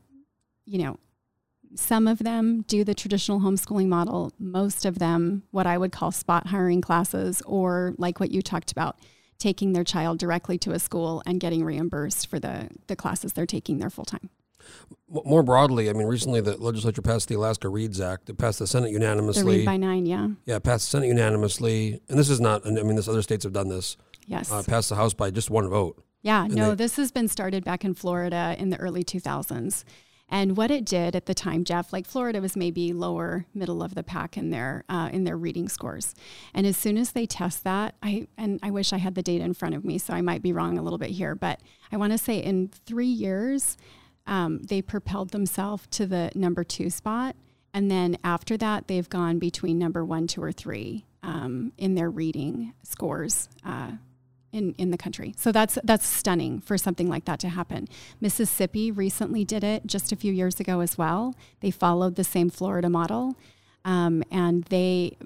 [0.65, 0.99] you know,
[1.75, 4.33] some of them do the traditional homeschooling model.
[4.39, 8.71] Most of them, what I would call spot hiring classes, or like what you talked
[8.73, 8.99] about,
[9.39, 13.47] taking their child directly to a school and getting reimbursed for the, the classes they're
[13.47, 14.31] taking there full time.
[15.09, 18.31] More broadly, I mean, recently the legislature passed the Alaska Reads Act.
[18.31, 19.59] It passed the Senate The unanimously.
[19.59, 20.29] read by nine, yeah.
[20.47, 22.67] yeah, passed the Senate unanimously, and this is not.
[22.67, 23.97] I mean, this other states have done this.
[24.27, 24.51] Yes.
[24.51, 26.03] Uh, passed the House by just one vote.
[26.23, 29.85] Yeah, And no, they- this has been started back in Florida in the early 2000s.
[30.35, 33.95] And what it did at the time, Jeff, like Florida was maybe lower middle of
[33.95, 36.13] the pack in their uh, in their reading scores.
[36.53, 39.45] And as soon as they test that, I and I wish I had the data
[39.45, 41.61] in front of me, so I might be wrong a little bit here, but
[41.93, 43.77] I want to say in three years,
[44.27, 47.37] um, they propelled themselves to the number two spot.
[47.73, 52.11] And then after that, they've gone between number one, two, or three um, in their
[52.11, 53.49] reading scores.
[53.65, 53.93] Uh,
[54.55, 55.35] in, in the country.
[55.37, 57.89] So that's that's stunning for something like that to happen.
[58.21, 61.35] Mississippi recently did it just a few years ago as well.
[61.61, 63.37] They followed the same Florida model,
[63.85, 65.17] um, and they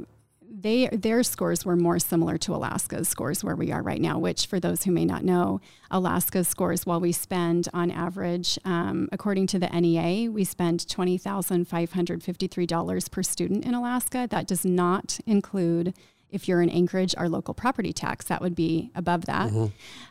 [0.51, 4.19] they their scores were more similar to Alaska's scores where we are right now.
[4.19, 5.61] Which, for those who may not know,
[5.91, 11.19] Alaska's scores, while we spend on average, um, according to the NEA, we spend twenty
[11.19, 14.27] thousand five hundred fifty three dollars per student in Alaska.
[14.31, 15.93] That does not include
[16.31, 19.51] if you're in Anchorage, our local property tax, that would be above that.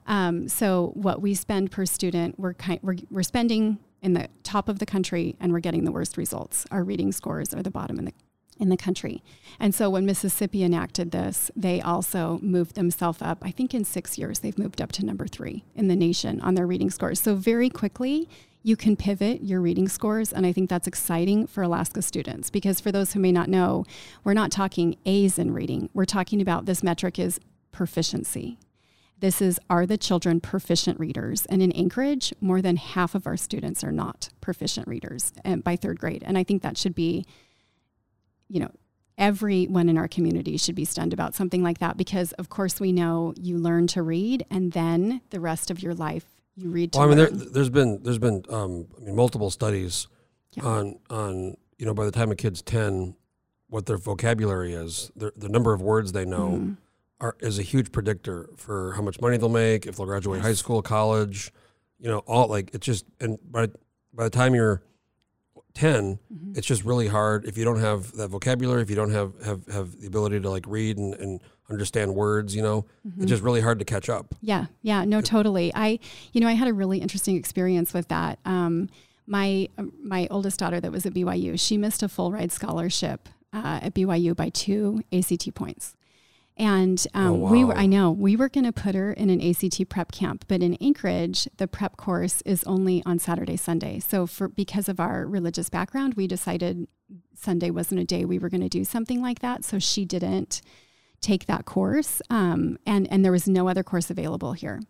[0.08, 4.70] Um, so what we spend per student, we're, kind, we're, we're spending in the top
[4.70, 6.66] of the country and we're getting the worst results.
[6.72, 8.14] Our reading scores are the bottom in the
[8.60, 9.24] in the country.
[9.60, 13.38] And so when Mississippi enacted this, they also moved themselves up.
[13.44, 16.56] I think in six years, they've moved up to number three in the nation on
[16.56, 17.20] their reading scores.
[17.20, 18.28] So very quickly,
[18.64, 20.34] you can pivot your reading scores.
[20.34, 23.86] And I think that's exciting for Alaska students because for those who may not know,
[24.24, 25.90] we're not talking A's in reading.
[25.94, 27.40] We're talking about this metric is
[27.72, 28.60] proficiency.
[29.20, 31.46] This is are the children proficient readers?
[31.48, 35.76] And in Anchorage, more than half of our students are not proficient readers and by
[35.76, 36.24] third grade.
[36.26, 37.26] And I think that should be,
[38.48, 38.72] you know,
[39.18, 42.92] everyone in our community should be stunned about something like that because of course we
[42.92, 47.00] know you learn to read and then the rest of your life you read to
[47.00, 50.08] Well, I mean, there, there's been there's been um, I mean multiple studies
[50.56, 50.64] Yeah.
[50.66, 53.16] on on you know by the time a kid's ten,
[53.70, 56.74] what their vocabulary is, the the number of words they know Mm-hmm.
[57.22, 60.54] are is a huge predictor for how much money they'll make if they'll graduate high
[60.54, 61.52] school, college,
[62.00, 63.68] you know, all like it's just and by
[64.14, 64.82] by the time you're
[65.74, 66.54] 10 Mm-hmm.
[66.56, 69.66] it's just really hard if you don't have that vocabulary if you don't have have,
[69.68, 71.40] have the ability to like read and, and
[71.70, 73.22] understand words you know Mm-hmm.
[73.24, 75.72] it's just really hard to catch up Yeah, yeah, no, totally.
[75.74, 76.00] I,
[76.34, 78.40] you know, I had a really interesting experience with that.
[78.46, 78.90] Um,
[79.26, 79.68] my
[80.04, 83.94] my oldest daughter that was at BYU, she missed a full ride scholarship uh, at
[83.94, 85.96] BYU by two ACT points.
[86.60, 87.76] And um, Oh, we were.
[87.78, 90.74] I know, we were going to put her in an ACT prep camp, but in
[90.82, 94.00] Anchorage, the prep course is only on Saturday, Sunday.
[94.00, 96.88] So for because of our religious background, we decided
[97.36, 99.64] Sunday wasn't a day we were going to do something like that.
[99.66, 100.62] So she didn't
[101.22, 104.82] take that course, um, and and there was no other course available here.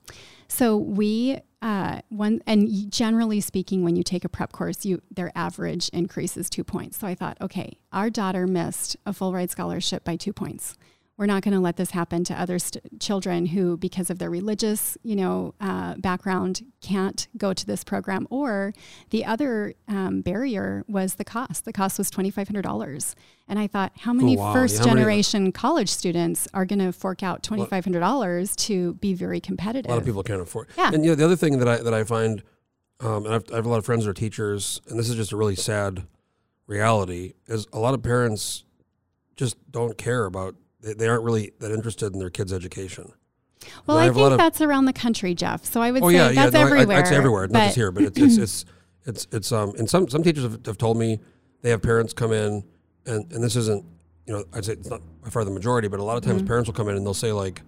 [0.48, 5.32] So we uh, one and generally speaking, when you take a prep course, you their
[5.36, 6.98] average increases two points.
[7.00, 10.76] So I thought, okay, our daughter missed a full ride scholarship by two points.
[11.18, 14.30] We're not going to let this happen to other st- children who, because of their
[14.30, 18.28] religious, you know, uh, background, can't go to this program.
[18.30, 18.72] Or
[19.10, 21.66] the other um, barrier was the cost.
[21.66, 23.16] The cost was twenty five hundred dollars,
[23.48, 24.54] and I thought, how many Oh, wow.
[24.54, 28.02] first Yeah, how many- generation college students are going to fork out twenty five hundred
[28.02, 29.90] dollars to be very competitive?
[29.90, 30.68] A lot of people can't afford.
[30.70, 30.76] It.
[30.78, 30.92] Yeah.
[30.94, 32.44] And you know, the other thing that I that I find,
[33.00, 35.16] um, and I've, I have a lot of friends who are teachers, and this is
[35.16, 36.06] just a really sad
[36.68, 38.66] reality, is a lot of parents
[39.36, 40.54] just don't care about.
[40.82, 43.12] They, they aren't really that interested in their kids' education.
[43.86, 45.66] Well, I I, have a lot think of- that's around the country, Jeff.
[45.66, 46.44] So I would Oh say yeah, yeah.
[46.44, 46.98] that's no, everywhere.
[46.98, 48.66] I, would say everywhere, not just here, but it's it's it's
[49.06, 49.74] it's it's um.
[49.78, 51.20] And some some teachers have, have told me
[51.62, 52.64] they have parents come in,
[53.06, 53.84] and and this isn't
[54.26, 56.32] you know I'd say it's not by far the majority, but a lot of Mm-hmm.
[56.38, 57.62] times parents will come in and they'll say like,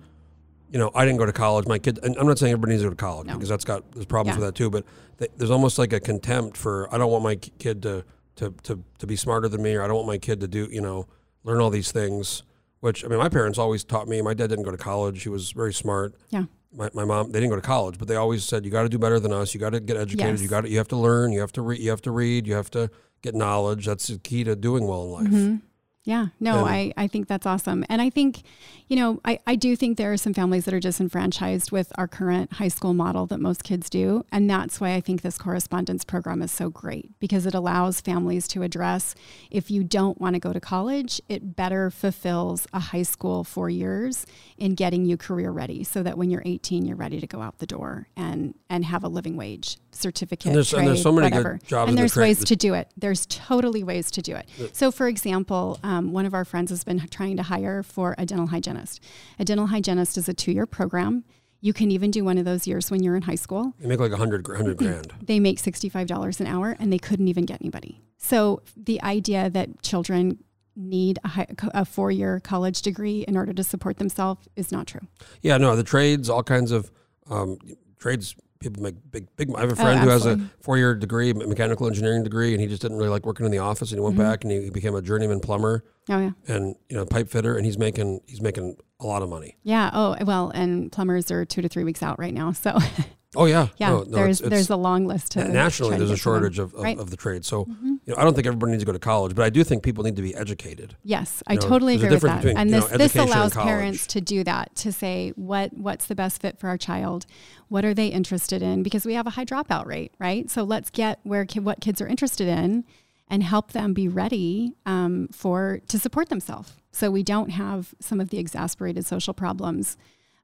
[0.72, 1.66] you know, I didn't go to college.
[1.68, 3.34] My kid, and I'm not saying everybody needs to go to college No.
[3.34, 4.46] because that's got there's problems Yeah.
[4.46, 4.70] with that too.
[4.70, 4.86] But
[5.18, 8.84] th- there's almost like a contempt for I don't want my kid to to to
[9.00, 11.08] to be smarter than me, or I don't want my kid to do you know
[11.44, 12.44] learn all these things.
[12.82, 14.22] Which I mean, my parents always taught me.
[14.22, 15.24] My dad didn't go to college.
[15.24, 16.46] He was very smart Yeah.
[16.74, 18.90] my, my mom they didn't go to college but they always said you got to
[18.90, 20.42] do better than us you got to get educated Yes.
[20.42, 22.54] you got you have to learn you have to read you have to read you
[22.54, 22.90] have to
[23.24, 25.62] get knowledge that's the key to doing well in life Mhm.
[26.10, 27.86] Yeah, no, And- I, I think that's awesome.
[27.88, 28.42] And I think,
[28.88, 32.08] you know, I, I do think there are some families that are disenfranchised with our
[32.08, 34.26] current high school model that most kids do.
[34.32, 38.48] And that's why I think this correspondence program is so great because it allows families
[38.48, 39.14] to address
[39.52, 43.70] if you don't want to go to college, it better fulfills a high school four
[43.70, 44.26] years
[44.58, 47.60] in getting you career ready so that when you're 18, you're ready to go out
[47.60, 50.48] the door and, and have a living wage certificate.
[50.48, 51.60] And there's- and there's trade, so many good whatever.
[51.68, 52.92] jobs And there's trade- ways to do it.
[52.98, 54.48] There's totally ways to do it.
[54.74, 58.26] So, for example, um, one of our friends has been trying to hire for a
[58.26, 59.02] dental hygienist.
[59.38, 61.24] A dental hygienist is a two year program.
[61.62, 63.74] You can even do one of those years when you're in high school.
[63.80, 67.28] they make like a hundred hundred grand They make $65 an hour and they couldn't
[67.28, 68.02] even get anybody.
[68.18, 70.40] So, the idea that children
[70.76, 74.88] need a, high, a four year college degree in order to support themselves is not
[74.88, 75.02] true.
[75.42, 76.90] yeah no the trades all kinds of
[77.30, 77.58] um,
[77.98, 81.32] trades people make big big i have a Oh, friend who has a four-year degree
[81.34, 84.04] mechanical engineering degree and he just didn't really like working in the office and he
[84.04, 84.24] went Mm-hmm.
[84.30, 86.32] back and he, he became a journeyman plumber Oh, yeah.
[86.48, 89.90] and you know pipe fitter and he's making he's making a lot of money Yeah.
[89.94, 92.52] Oh, well, and plumbers are two to three weeks out right now.
[92.52, 92.78] So,
[93.36, 96.10] oh yeah yeah, No, no, there's it's- it's- there's a long list to nationally there's
[96.10, 96.34] a get to them.
[96.34, 96.98] shortage of, of, Right.
[96.98, 97.84] of the trade so Mhm.
[97.84, 99.84] you know i don't think everybody needs to go to college but i do think
[99.84, 102.38] people need to be educated Yes, I know, totally agree with that.
[102.42, 106.16] between, and this this and allows parents to do that to say what what's the
[106.16, 107.26] best fit for our child,
[107.68, 110.50] what are they interested in because we have a high dropout rate, right?
[110.50, 112.84] So let's get where what kids are interested in
[113.32, 116.74] and help them be ready um, for to support themselves.
[116.92, 119.98] So we don't have some of the exasperated social problems.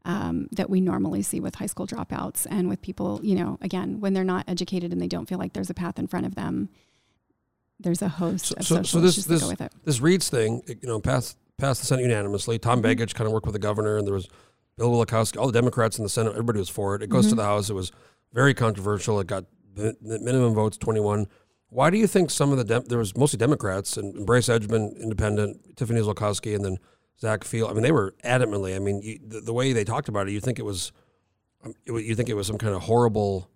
[0.07, 3.99] Um, that we normally see with high school dropouts and with people, you know, again,
[3.99, 6.35] when they're not educated and they don't feel like there's a path in front of
[6.35, 6.69] them,
[7.79, 9.71] there's a host So- of so- social so this- issues this- go with it.
[9.83, 12.59] this Reads thing, you know, passed passed the Senate unanimously.
[12.59, 13.01] Tom Mm-hmm.
[13.01, 14.27] Begich kind of worked with the governor, and there was
[14.77, 17.01] Bill Wielechowski, all the Democrats in the Senate, everybody was for it.
[17.01, 17.37] It goes to Mm-hmm.
[17.37, 17.69] the House.
[17.69, 17.91] It was
[18.33, 19.19] very controversial.
[19.21, 21.27] It got the, minimum votes, twenty one.
[21.69, 24.95] Why do you think some of the Dem- there was mostly Democrats and Bryce Edgmon,
[25.01, 26.77] independent, Tiffany Zulkosky, and then
[27.19, 27.69] Zach Field.
[27.69, 28.75] I mean, they were adamantly.
[28.75, 30.91] I mean, you, the, the way they talked about it, you think it was,
[31.63, 33.49] um, you think it was some kind of horrible,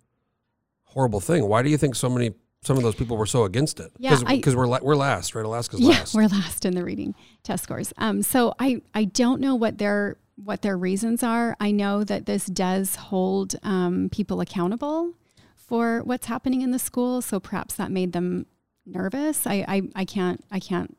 [0.84, 1.46] horrible thing.
[1.46, 2.32] Why do you think so many?
[2.62, 3.90] Some of those people were so against it.
[3.98, 5.44] Yeah, because we're la- we're last, right?
[5.44, 6.14] Alaska's yeah, last.
[6.14, 7.92] we're last in the reading test scores.
[7.96, 11.56] Um, so I I don't know what their what their reasons are.
[11.58, 15.14] I know that this does hold um, people accountable
[15.56, 18.46] for what's happening in the school, so perhaps that made them
[18.84, 19.46] nervous.
[19.46, 20.96] I I, I can't I can't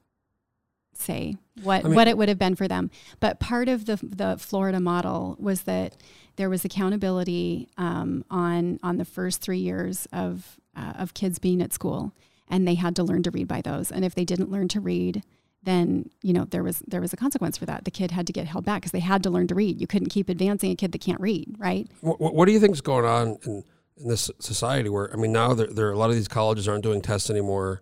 [0.93, 2.89] say what I mean- what it would have been for them.
[3.19, 5.95] But part of the the Florida model was that
[6.35, 11.61] there was accountability um, on on the first three years of uh, of kids being
[11.61, 12.13] at school,
[12.47, 13.91] and they had to learn to read by those.
[13.91, 15.23] And if they didn't learn to read,
[15.63, 17.85] then you know there was there was a consequence for that.
[17.85, 19.79] The kid had to get held back because they had to learn to read.
[19.79, 21.87] You couldn't keep advancing a kid that can't read, right?
[22.01, 23.63] What, what do you think is going on in,
[23.97, 26.67] in this society where I mean now there, there are a lot of these colleges
[26.67, 27.81] aren't doing tests anymore.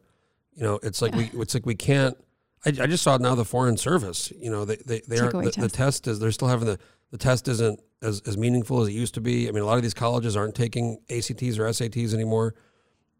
[0.54, 2.18] You know, it's like we it's like we can't.
[2.66, 4.32] I, I just saw now the foreign service.
[4.38, 6.08] You know, they they, they aren't the, the test.
[6.08, 6.80] is they're still having the
[7.12, 9.48] the test isn't as, as meaningful as it used to be.
[9.48, 12.54] I mean, a lot of these colleges aren't taking ACTs or SATs anymore.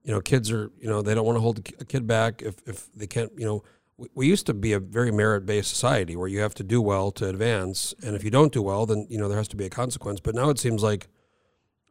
[0.04, 2.42] You know, kids are you know they don't want to hold a a kid back
[2.42, 3.32] if if they can't.
[3.38, 3.64] You know,
[3.98, 6.82] we, we used to be a very merit based society where you have to do
[6.82, 9.58] well to advance, and if you don't do well, then you know there has to
[9.58, 10.20] be a consequence.
[10.20, 11.08] But now it seems like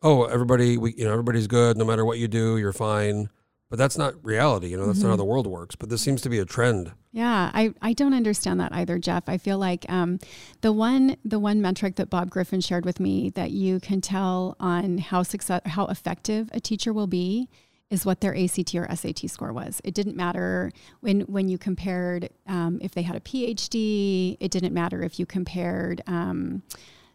[0.03, 1.77] oh, everybody, we, you know, everybody's good.
[1.77, 3.29] No matter what you do, you're fine.
[3.71, 4.69] But that's not reality.
[4.69, 5.77] You know, that's not how the world works.
[5.77, 6.93] But this seems to be a trend.
[7.13, 9.29] Yeah, I, I don't understand that either, Jeff.
[9.29, 10.19] I feel like um,
[10.63, 14.57] the one the one metric that Bob Griffin shared with me that you can tell
[14.59, 17.49] on how success how effective a teacher will be
[17.91, 19.81] is what their ACT or SAT score was.
[19.85, 24.37] It didn't matter when when you compared um, if they had a PhD.
[24.41, 26.03] It didn't matter if you compared.
[26.07, 26.63] Um,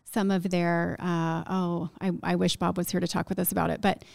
[0.04, 3.52] some of their uh, oh I, I wish bob was here to talk with us
[3.52, 4.06] about it but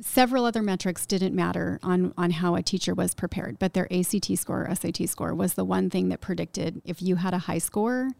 [0.00, 4.38] several other metrics didn't matter on on how a teacher was prepared but their act
[4.38, 7.58] score or sat score was the one thing that predicted if you had a high
[7.58, 8.10] score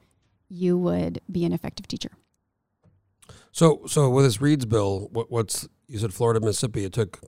[0.49, 2.11] you would be an effective teacher
[3.53, 6.85] So, so with this Reads bill, what, what's you said Florida, Mississippi?
[6.85, 7.21] It took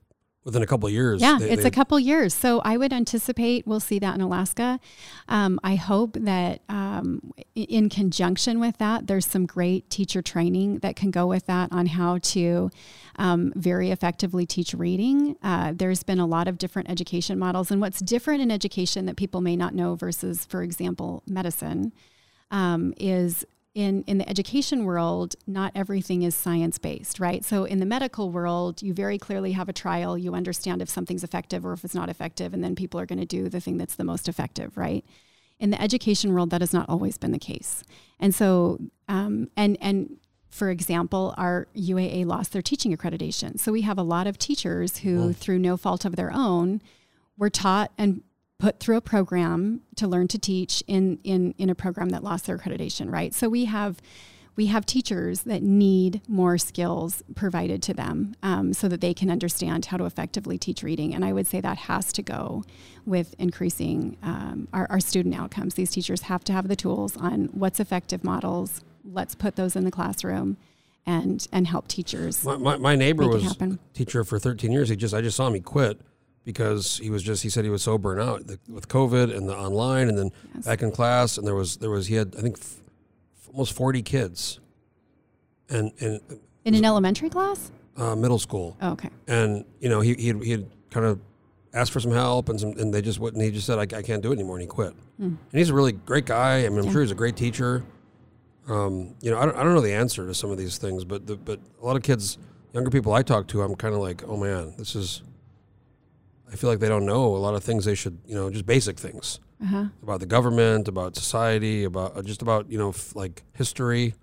[0.45, 1.21] within a couple of years.
[1.21, 2.33] Yeah, they- it's they- a couple years.
[2.35, 4.81] So I would anticipate we'll see that in Alaska.
[5.29, 10.97] Um, I hope that um, in conjunction with that, there's some great teacher training that
[10.97, 12.71] can go with that on how to
[13.17, 15.37] um, very effectively teach reading.
[15.43, 17.71] Uh, there's been a lot of different education models.
[17.71, 21.93] And what's different in education that people may not know versus, for example, medicine
[22.51, 27.45] um, is in in the education world, not everything is science based, right?
[27.45, 30.19] So in the medical world, you very clearly have a trial.
[30.19, 33.21] You understand if something's effective or if it's not effective, and then people are going
[33.21, 35.05] to do the thing that's the most effective, right?
[35.61, 37.85] In the education world, that has not always been the case,
[38.19, 38.79] and so
[39.09, 40.17] um, and and
[40.49, 43.59] for example, our UAA lost their teaching accreditation.
[43.61, 46.83] So we have a lot of teachers who, through no fault of their own,
[47.39, 48.23] were taught and
[48.61, 52.47] put through a program to learn to teach in in in a program that lost
[52.47, 54.01] their accreditation right so we have
[54.57, 59.31] we have teachers that need more skills provided to them um, so that they can
[59.31, 62.63] understand how to effectively teach reading and i would say that has to go
[63.07, 67.47] with increasing um, our, our student outcomes these teachers have to have the tools on
[67.53, 70.57] what's effective models let's put those in the classroom
[71.07, 74.91] and and help teachers My, my, my neighbor was a teacher for 13 years.
[74.91, 75.55] He just I just saw him.
[75.55, 75.99] He quit
[76.51, 79.49] because he was just he said he was so burnt out the, with COVID and
[79.49, 80.65] the online and then Yes.
[80.65, 82.77] back in class and there was there was he had I think f-
[83.53, 84.59] almost 40 kids
[85.69, 86.21] and and
[86.65, 90.43] in an elementary class uh, middle school oh, okay and you know he he had,
[90.43, 91.21] he had kind of
[91.73, 93.41] asked for some help and some and they just wouldn't.
[93.43, 94.93] He just said I, I can't do it anymore and he quit.
[95.19, 96.65] And he's a really great guy.
[96.65, 96.93] I mean I'm Yeah.
[96.93, 97.85] sure he's a great teacher.
[98.69, 101.05] Um, you know I don't, I don't know the answer to some of these things,
[101.05, 102.39] but the, but a lot of kids,
[102.73, 105.23] younger people I talk to, I'm kind of like, oh man, this is.
[106.53, 108.67] I feel like they don't know a lot of things they should, you know, just
[108.67, 113.15] basic things uh-huh about the government, about society, about uh, just about you know f-
[113.15, 114.15] like history.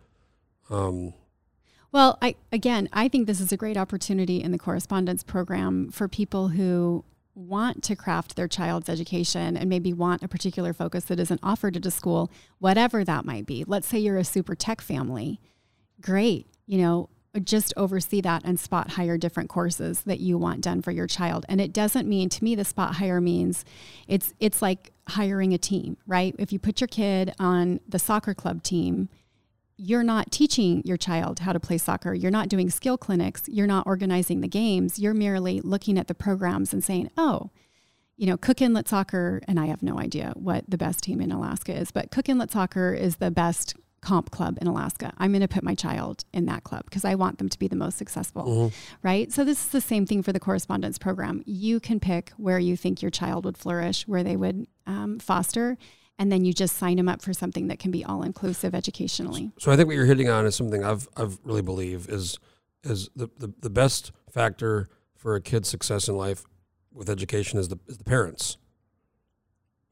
[0.70, 1.14] Um,
[1.92, 6.08] Well, I again, I think this is a great opportunity in the correspondence program for
[6.08, 11.20] people who want to craft their child's education and maybe want a particular focus that
[11.20, 13.64] isn't offered at a school, whatever that might be.
[13.68, 15.40] Let's say you're a super tech family.
[16.02, 16.48] Great.
[16.66, 17.10] You know,
[17.46, 21.46] just oversee that and spot hire different courses that you want done for your child.
[21.50, 23.66] And it doesn't mean to me the spot hire means
[24.08, 26.36] it's it's like hiring a team, right?
[26.38, 29.10] If you put your kid on the soccer club team,
[29.78, 32.14] you're not teaching your child how to play soccer.
[32.14, 33.44] You're not doing skill clinics.
[33.48, 34.98] You're not organizing the games.
[34.98, 37.52] You're merely looking at the programs and saying, oh,
[38.18, 41.32] you know, Cook Inlet Soccer, and I have no idea what the best team in
[41.32, 45.14] Alaska is, but Cook Inlet Soccer is the best comp club in Alaska.
[45.18, 47.68] I'm going to put my child in that club because I want them to be
[47.68, 48.72] the most successful,
[49.04, 49.32] right?
[49.32, 51.44] So this is the same thing for the correspondence program.
[51.46, 55.78] You can pick where you think your child would flourish, where they would um, foster,
[56.20, 59.52] and then you just sign them up for something that can be all inclusive educationally.
[59.60, 62.40] So I think what you're hitting on is something I've I've really believe is
[62.84, 66.44] is the, the, the best factor for a kid's success in life
[66.94, 68.58] with education is the is the parents.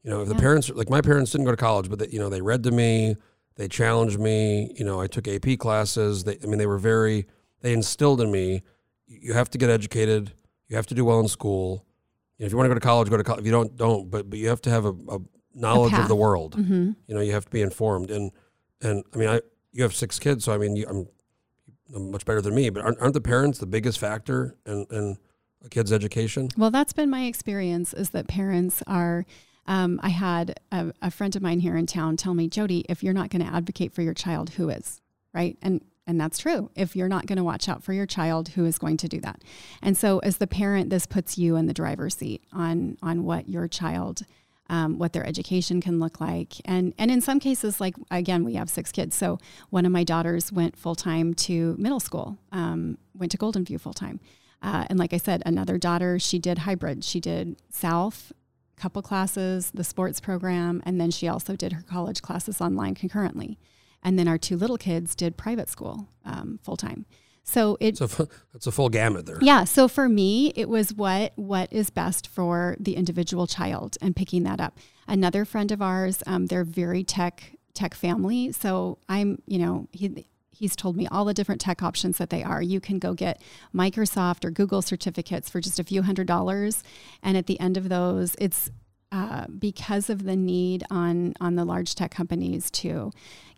[0.02, 2.18] You know, if the parents like my parents didn't go to college, but they, you
[2.18, 3.16] know they read to me,
[3.56, 4.72] They challenged me.
[4.76, 6.24] You know, I took AP classes.
[6.24, 7.26] They, I mean, they were very.
[7.62, 8.62] They instilled in me,
[9.06, 10.32] you have to get educated.
[10.68, 11.86] You have to do well in school.
[12.38, 13.40] You know, if you want to go to college, go to college.
[13.40, 14.10] If you don't, don't.
[14.10, 15.18] But but you have to have a, a
[15.54, 16.54] knowledge of the world.
[16.54, 18.10] hmm You know, you have to be informed.
[18.10, 18.30] And
[18.82, 19.40] and I mean, I
[19.72, 21.08] you have six kids, so I mean, you, I'm,
[21.94, 22.68] I'm much better than me.
[22.70, 25.16] But aren't, aren't the parents the biggest factor in, in
[25.64, 26.48] a kid's education?
[26.56, 29.24] Well, that's been my experience is that parents are.
[29.66, 33.02] Um, I had a, a friend of mine here in town tell me, Jody, if
[33.02, 35.00] you're not going to advocate for your child, who is?
[35.32, 35.58] Right.
[35.60, 36.70] And and that's true.
[36.76, 39.20] If you're not going to watch out for your child, who is going to do
[39.20, 39.42] that?
[39.82, 43.48] And so, as the parent, this puts you in the driver's seat on on what
[43.48, 44.22] your child,
[44.70, 48.54] um, what their education can look like, and and in some cases, like again, we
[48.54, 49.16] have six kids.
[49.16, 49.38] So
[49.70, 53.94] one of my daughters went full time to middle school, um, went to Goldenview full
[53.94, 54.20] time,
[54.62, 57.02] uh, and like I said, another daughter, she did hybrid.
[57.02, 58.32] She did South
[58.76, 63.58] couple classes, the sports program, and then she also did her college classes online concurrently.
[64.02, 67.06] And then our two little kids did private school um, full time.
[67.42, 68.06] So it, So
[68.52, 69.38] that's a full gamut there.
[69.40, 69.64] yeah.
[69.64, 74.42] So for me, it was what what is best for the individual child and picking
[74.42, 74.78] that up.
[75.06, 78.50] Another friend of ours, um, they're very tech tech family.
[78.52, 80.26] So I'm, you know, he
[80.58, 82.62] he's told me all the different tech options that they are.
[82.62, 83.40] You can go get
[83.74, 86.82] Microsoft or Google certificates for just a few hundred dollars,
[87.22, 88.70] and at the end of those, it's
[89.12, 93.12] uh, because of the need on on the large tech companies to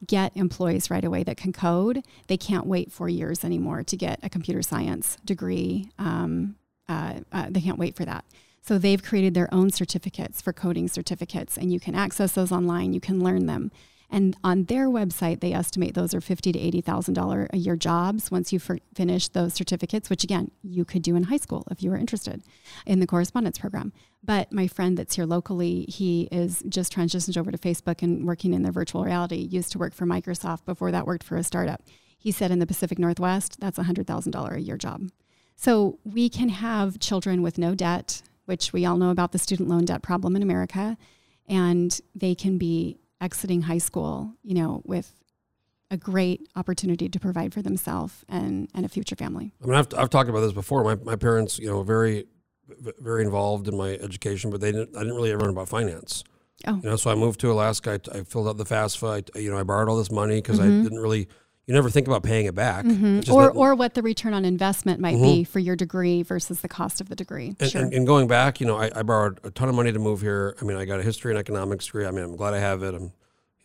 [0.07, 4.21] get employees right away that can code, they can't wait four years anymore to get
[4.23, 5.91] a computer science degree.
[5.99, 6.57] Um,
[6.89, 8.25] uh, uh, they can't wait for that.
[8.63, 12.93] So they've created their own certificates for coding certificates, and you can access those online.
[12.93, 13.71] You can learn them.
[14.11, 17.77] And on their website, they estimate those are fifty to eighty thousand dollar a year
[17.77, 20.09] jobs once you finish those certificates.
[20.09, 22.43] Which again, you could do in high school if you were interested
[22.87, 23.93] in the correspondence program.
[24.25, 28.55] But my friend that's here locally, he is just transitioned over to Facebook and working
[28.55, 29.37] in their virtual reality.
[29.37, 31.83] Used to work for Microsoft before that, worked for a startup.
[32.17, 35.11] He said in the Pacific Northwest, that's a hundred thousand dollar a year job.
[35.55, 39.69] So we can have children with no debt, which we all know about the student
[39.69, 40.97] loan debt problem in America,
[41.47, 45.13] and they can be exiting high school, you know, with
[45.91, 49.53] a great opportunity to provide for themselves and, and a future family.
[49.63, 50.85] I mean, I've, I've talked about this before.
[50.85, 52.27] My, my parents, you know, very,
[53.01, 56.25] very involved in my education, but they didn't, I didn't really ever learn about finance.
[56.67, 56.75] Oh.
[56.83, 57.99] You know, so I moved to Alaska.
[58.15, 59.31] I, I filled out the FAFSA.
[59.35, 60.81] I, you know, I borrowed all this money because Mhm.
[60.81, 61.29] I didn't really,
[61.69, 62.85] you never think about paying it back.
[62.87, 63.31] Mhm.
[63.31, 65.23] Or, not- or what the return on investment might Mhm.
[65.23, 67.55] be for your degree versus the cost of the degree.
[67.61, 67.83] And, sure.
[67.83, 70.23] and, and going back, you know, I, I borrowed a ton of money to move
[70.23, 70.57] here.
[70.61, 72.07] I mean, I got a history and economics degree.
[72.07, 72.95] I mean, I'm glad I have it.
[72.95, 73.13] I'm,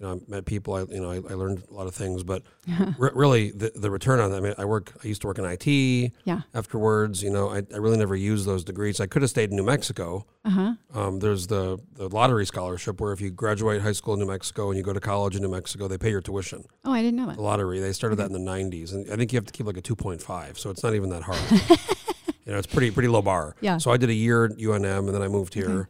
[0.04, 0.74] you know, I met people.
[0.74, 2.24] I, you know, I, I learned a lot of things.
[2.24, 2.44] But
[2.98, 4.38] re- really, the, the return on that.
[4.38, 4.92] I mean, I work.
[5.04, 6.12] I used to work in IT.
[6.26, 6.42] Yeah.
[6.54, 9.00] Afterwards, you know, I, I really never used those degrees.
[9.00, 10.26] I could have stayed in New Mexico.
[10.44, 10.74] uh huh.
[10.94, 14.70] Um, there's the the lottery scholarship where if you graduate high school in New Mexico
[14.70, 16.66] and you go to college in New Mexico, they pay your tuition.
[16.84, 17.42] Oh, I didn't know The that.
[17.42, 17.80] lottery.
[17.80, 19.82] They started that in the 90s, and I think you have to keep like a
[19.82, 20.58] 2.5.
[20.58, 21.40] So it's not even that hard.
[22.46, 23.56] you know, it's pretty pretty low bar.
[23.62, 23.78] Yeah.
[23.78, 25.70] So I did a year at UNM, and then I moved here.
[25.70, 25.90] Okay.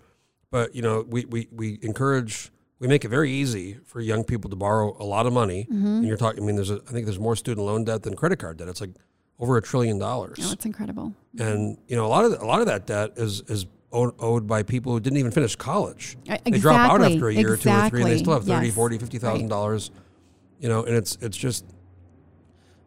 [0.52, 2.52] But you know, we, we we encourage,
[2.83, 5.65] we make it very easy for young people to borrow a lot of money.
[5.71, 5.85] Mm-hmm.
[5.87, 6.43] And you're talking.
[6.43, 8.67] I mean, there's a, I think there's more student loan debt than credit card debt.
[8.67, 8.89] It's like
[9.39, 10.37] over a trillion dollars.
[10.41, 11.13] Oh, it's incredible.
[11.39, 14.63] and you know, a lot of a lot of that debt is is owed, by
[14.63, 16.17] people who didn't even finish college.
[16.27, 18.41] Uh, They drop out after a year or two or three, and they still have
[18.41, 18.55] exactly.
[18.55, 18.75] 30, Yes.
[18.75, 19.91] 40, 50,000 dollars.
[20.59, 21.63] You know, and it's it's just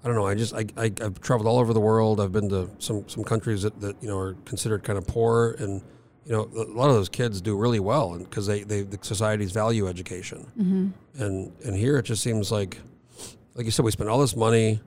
[0.04, 0.26] I don't know.
[0.26, 2.20] I just I, I I've traveled all over the world.
[2.20, 5.56] I've been to some some countries that, that you know are considered kind of poor,
[5.58, 5.80] and
[6.26, 9.52] you know a lot of those kids do really well, because they they the societies
[9.52, 11.22] value education, Mm-hmm.
[11.22, 12.78] and and here it just seems like
[13.54, 14.80] like you said, we spend all this money,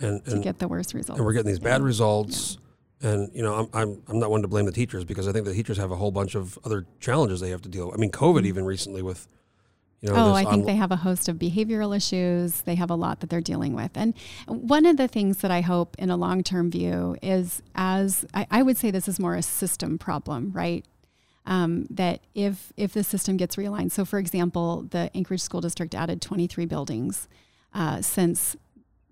[0.00, 1.18] and To and, get the worst results.
[1.18, 1.86] and we're getting these bad Yeah.
[1.86, 2.58] results.
[3.02, 5.44] And you know, I'm, I'm I'm not one to blame the teachers because I think
[5.46, 7.96] the teachers have a whole bunch of other challenges they have to deal with.
[7.96, 9.26] I mean, COVID even recently with,
[10.00, 10.30] you know.
[10.30, 12.62] Oh, I think onl- they have a host of behavioral issues.
[12.62, 13.90] They have a lot that they're dealing with.
[13.94, 14.14] And
[14.46, 18.46] one of the things that I hope in a long term view is as I,
[18.50, 20.84] I would say this is more a system problem, right?
[21.46, 23.92] Um, that if if the system gets realigned.
[23.92, 27.28] So, for example, the Anchorage School District added 23 buildings
[27.74, 28.56] uh, since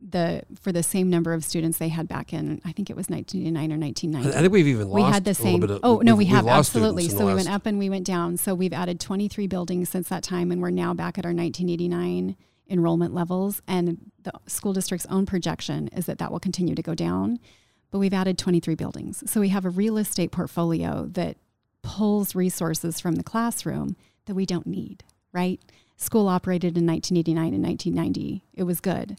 [0.00, 3.08] the for the same number of students they had back in I think it was
[3.08, 5.60] 1989 or 1990 I think we've even we had the same.
[5.60, 5.80] little bit of.
[5.82, 7.08] oh no, we have absolutely.
[7.08, 8.36] So we went up and we went down.
[8.36, 12.36] So we've added 23 buildings since that time, and we're now back at our 1989
[12.70, 13.62] enrollment levels.
[13.66, 17.38] And the school district's own projection is that that will continue to go down.
[17.90, 21.38] But we've added 23 buildings, so we have a real estate portfolio that
[21.82, 23.96] pulls resources from the classroom
[24.26, 25.04] that we don't need.
[25.32, 25.60] Right?
[25.96, 28.44] School operated in 1989 and 1990.
[28.54, 29.18] It was good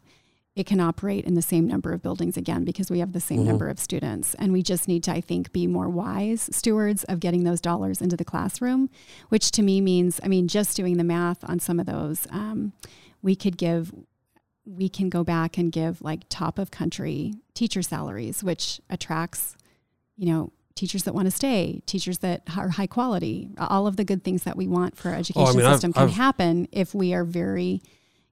[0.60, 3.40] it can operate in the same number of buildings again because we have the same
[3.44, 3.46] Mhm.
[3.46, 4.34] number of students.
[4.36, 8.02] And we just need to, I think, be more wise stewards of getting those dollars
[8.02, 8.90] into the classroom,
[9.30, 12.28] which to me means, I mean, just doing the math on some of those.
[12.30, 12.74] Um,
[13.22, 13.94] we could give
[14.66, 19.56] we can go back and give like top of country teacher salaries, which attracts,
[20.16, 23.50] you know, teachers that want to stay, teachers that are high quality.
[23.58, 26.04] All of the good things that we want for our education mean, I've- system can
[26.04, 27.82] I've- happen if we are very,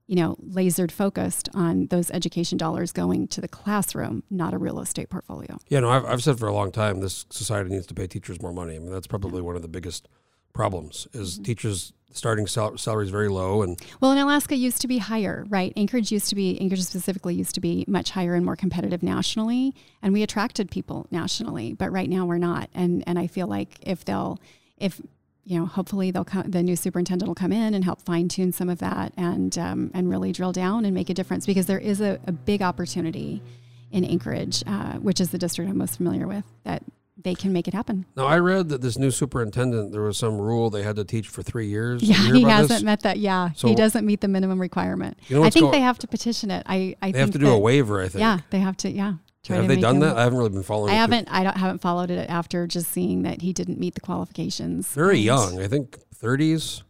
[0.08, 4.80] you know, lasered focused on those education dollars going to the classroom, not a real
[4.80, 5.58] estate portfolio.
[5.68, 8.42] Yeah, no, I've, I've said for a long time this society needs to pay teachers
[8.42, 8.74] more money.
[8.76, 10.08] I mean, that's probably one of the biggest
[10.54, 11.42] problems is Mm-hmm.
[11.44, 15.74] teachers starting sal- salaries very low and Well, in Alaska used to be higher, right?
[15.76, 19.74] Anchorage used to be, Anchorage specifically used to be much higher and more competitive nationally,
[20.02, 21.74] and we attracted people nationally.
[21.74, 24.38] But right now we're not, and and I feel like if they'll,
[24.78, 25.02] if
[25.44, 28.52] you know, hopefully they'll come, the new superintendent will come in and help fine tune
[28.52, 31.78] some of that, and um, and really drill down and make a difference because there
[31.78, 33.42] is a, a big opportunity
[33.90, 36.82] in Anchorage, uh, which is the district I'm most familiar with, that
[37.20, 38.04] they can make it happen.
[38.16, 41.26] now I read that this new superintendent there was some rule they had to teach
[41.26, 42.02] for three years.
[42.02, 42.82] Yeah, he hasn't this?
[42.82, 43.18] met that.
[43.18, 45.18] Yeah, So- he doesn't meet the minimum requirement.
[45.28, 46.62] You know I think go- they have to petition it.
[46.66, 48.20] I, I They think have to do that, a waiver, I think.
[48.20, 48.90] Yeah, they have to.
[48.90, 49.14] Yeah,
[49.46, 50.16] Have they done him- that?
[50.16, 50.92] I haven't really been following.
[50.92, 51.28] I it haven't.
[51.30, 54.88] I don't haven't followed it after just seeing that he didn't meet the qualifications.
[54.88, 55.60] Very young.
[55.60, 56.82] I think 30s.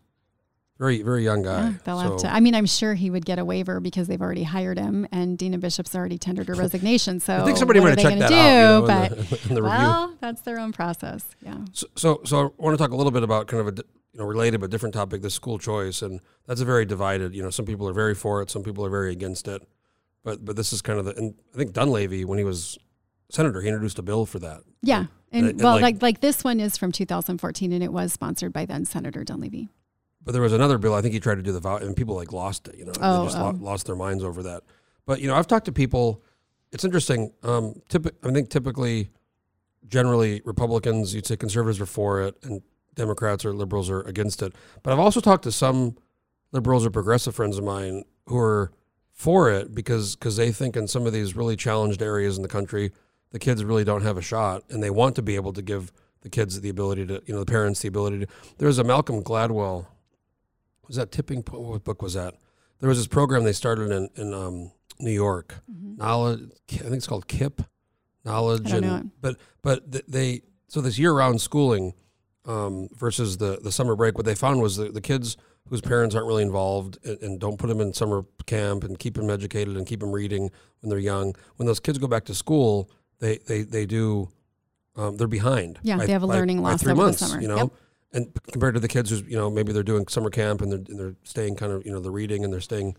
[0.79, 1.61] Very very young guy.
[1.61, 2.33] Yeah, they'll so, have to.
[2.33, 5.37] I mean, I'm sure he would get a waiver because they've already hired him, and
[5.37, 7.19] Deena Bishop's already tendered her resignation.
[7.19, 8.35] So I think somebody might have checked that do?
[8.35, 8.47] out.
[8.47, 11.25] You know, but in the, in the well, that's their own process.
[11.45, 11.57] Yeah.
[11.73, 13.83] So, so, so I want to talk a little bit about kind of a
[14.13, 17.35] you know related but different topic, the school choice, and that's a very divided.
[17.35, 19.67] You know, some people are very for it, some people are very against it.
[20.29, 21.15] But but this is kind of the.
[21.17, 22.77] And I think Dunleavy, when he was
[23.31, 24.61] senator, he introduced a bill for that.
[24.83, 25.07] Yeah.
[25.33, 28.13] And, And- and well, like- like, like this one is from 2014, and it was
[28.13, 29.69] sponsored by then Senator Dunleavy.
[30.23, 30.93] But there was another bill.
[30.93, 32.77] I think he tried to do the vow, and people like lost it.
[32.77, 33.57] You know, Oh, they just oh.
[33.59, 34.65] lost their minds over that.
[35.07, 36.23] But you know, I've talked to people.
[36.73, 37.33] It's interesting.
[37.43, 39.09] Um, typi- I think typically,
[39.87, 42.61] generally, Republicans, you'd say conservatives are for it, and
[42.95, 44.53] Democrats or liberals are against it.
[44.83, 45.97] But I've also talked to some
[46.53, 48.73] liberals or progressive friends of mine who are
[49.19, 52.49] for it because because they think in some of these really challenged areas in the
[52.49, 52.93] country,
[53.33, 55.93] the kids really don't have a shot, and they want to be able to give
[56.23, 58.27] the kids the ability to, you know, the parents the ability to.
[58.59, 59.87] There was a Malcolm Gladwell
[60.87, 61.63] was that tipping point?
[61.63, 62.35] What book was that?
[62.81, 65.57] There was this program they started in in um, New York.
[65.99, 67.67] Knowledge, I think it's called KIPP,
[68.25, 68.85] knowledge, Mm-hmm.
[68.85, 71.93] And but but they so this year round schooling
[72.47, 74.17] um, versus the the summer break.
[74.17, 75.37] What they found was the, the kids
[75.71, 79.15] whose parents aren't really involved and, and don't put them in summer camp and keep
[79.15, 80.51] them educated and keep them reading
[80.81, 81.35] when they're young.
[81.57, 82.91] When those kids go back to school,
[83.21, 84.29] they they they do.
[84.97, 85.79] Um, they're behind.
[85.83, 87.41] Yeah, by- they have a by- learning by loss three over the months, summer.
[87.41, 87.73] You know, Yep.
[88.15, 90.79] and compared to the kids who's you know maybe they're doing summer camp and they're
[90.89, 92.97] and they're staying kind of you know they're reading and they're staying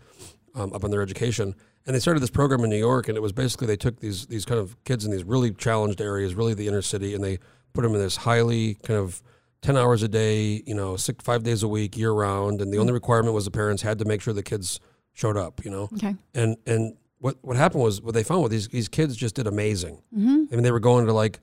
[0.54, 1.54] um, up on their education.
[1.86, 4.26] And they started this program in New York, and it was basically they took these
[4.26, 7.38] these kind of kids in these really challenged areas, really the inner city, and they
[7.72, 9.22] put them in this highly kind of
[9.62, 12.60] ten hours a day, you know, six five days a week, year round.
[12.60, 14.80] And the only requirement was the parents had to make sure the kids
[15.12, 15.88] showed up, you know.
[15.94, 16.14] Okay.
[16.34, 19.46] And and what what happened was what they found was these these kids just did
[19.46, 20.02] amazing.
[20.16, 20.44] Mm-hmm.
[20.50, 21.40] I mean, they were going to like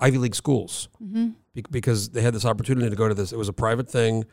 [0.00, 1.28] Ivy League schools Mm-hmm.
[1.54, 3.32] be- because they had this opportunity to go to this.
[3.32, 4.26] It was a private thing,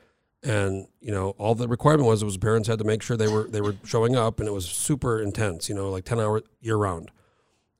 [0.43, 3.47] and you know, all the requirement was was parents had to make sure they were
[3.47, 5.69] they were showing up, and it was super intense.
[5.69, 7.11] You know, like ten hour year round,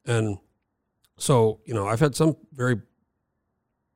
[0.05, 0.37] and
[1.17, 2.81] so you know, I've had some very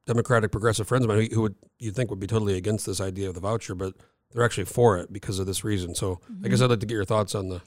[0.08, 3.00] democratic progressive friends of mine who, who would you think would be totally against this
[3.00, 3.94] idea of the voucher, but
[4.32, 5.94] they're actually for it because of this reason.
[5.94, 7.62] So I guess I'd like to get your thoughts on the.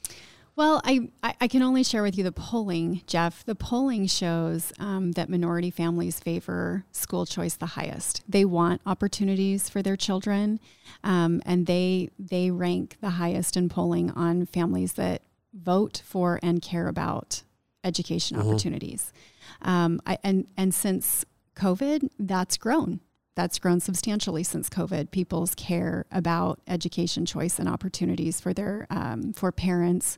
[0.57, 3.45] Well, I, I can only share with you the polling, Jeff.
[3.45, 8.21] The polling shows um, that minority families favor school choice the highest.
[8.27, 10.59] They want opportunities for their children,
[11.05, 15.21] um, and they they rank the highest in polling on families that
[15.53, 17.43] vote for and care about
[17.83, 18.45] education Mhm.
[18.49, 19.13] opportunities.
[19.61, 21.25] Um, I, and and since
[21.61, 23.01] COVID, that's grown.
[23.35, 25.11] That's grown substantially since COVID.
[25.11, 30.17] People's care about education choice and opportunities for their um, for parents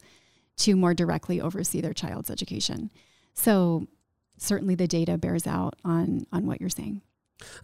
[0.58, 2.92] to more directly oversee their child's education.
[3.34, 3.88] So
[4.38, 7.02] certainly the data bears out on on what you're saying.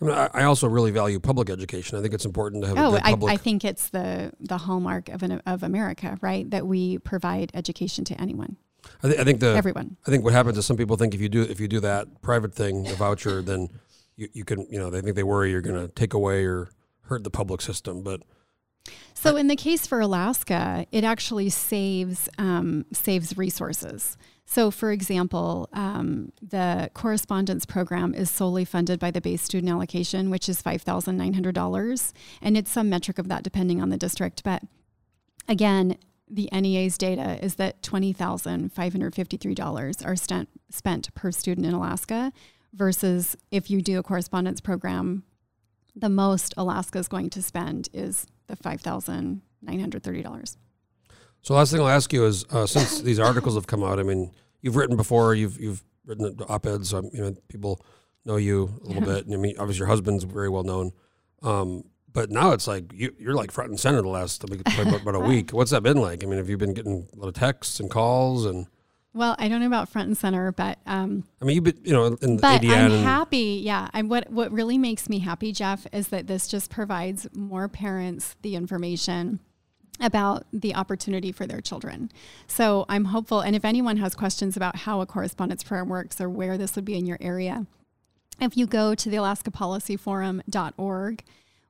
[0.01, 1.97] I mean, I, also really value public education.
[1.97, 3.33] I think it's important to have a Oh, I, public.
[3.33, 6.49] I think it's the the hallmark of an, of America, right?
[6.49, 8.57] That we provide education to anyone,
[9.03, 9.97] I, th- I think the everyone.
[10.07, 12.21] I think what happens is some people think if you do if you do that
[12.21, 13.69] private thing, the voucher, then
[14.15, 16.69] you, you can you know they think they worry you're going to take away or
[17.03, 18.03] hurt the public system.
[18.03, 18.21] But
[19.13, 24.17] So in the case for Alaska, it actually saves um, saves resources.
[24.45, 30.31] So, for example, um, the correspondence program is solely funded by the base student allocation,
[30.31, 33.89] which is five thousand nine hundred dollars, and it's some metric of that depending on
[33.89, 34.43] the district.
[34.43, 34.63] But
[35.47, 35.97] again,
[36.29, 41.13] the NEA's data is that twenty thousand five hundred fifty three dollars are spent spent
[41.15, 42.31] per student in Alaska,
[42.73, 45.23] versus if you do a correspondence program
[45.95, 50.57] the most Alaska is going to spend is the five thousand nine hundred thirty dollars.
[51.41, 54.03] So last thing I'll ask you is, uh, since these articles have come out, I
[54.03, 57.83] mean, you've written before, you've you've written op-eds, so you know people
[58.25, 59.25] know you a little bit.
[59.25, 60.91] And I mean, obviously your husband's very well known,
[61.41, 61.83] um,
[62.13, 65.19] but now it's like you, you're like front and center the last about, about a
[65.19, 65.51] week.
[65.51, 66.23] What's that been like?
[66.23, 68.67] I mean, have you been getting a lot of texts and calls and?
[69.13, 71.93] Well, I don't know about front and center, but um, I mean, you've been, you
[71.93, 73.61] know, in the but ADN I'm and- happy.
[73.63, 77.67] Yeah, I'm, what what really makes me happy, Jeff, is that this just provides more
[77.67, 79.39] parents the information
[79.99, 82.09] about the opportunity for their children.
[82.47, 83.41] So I'm hopeful.
[83.41, 86.85] And if anyone has questions about how a correspondence program works or where this would
[86.85, 87.65] be in your area,
[88.39, 91.23] if you go to the alaskapolicyforum.org,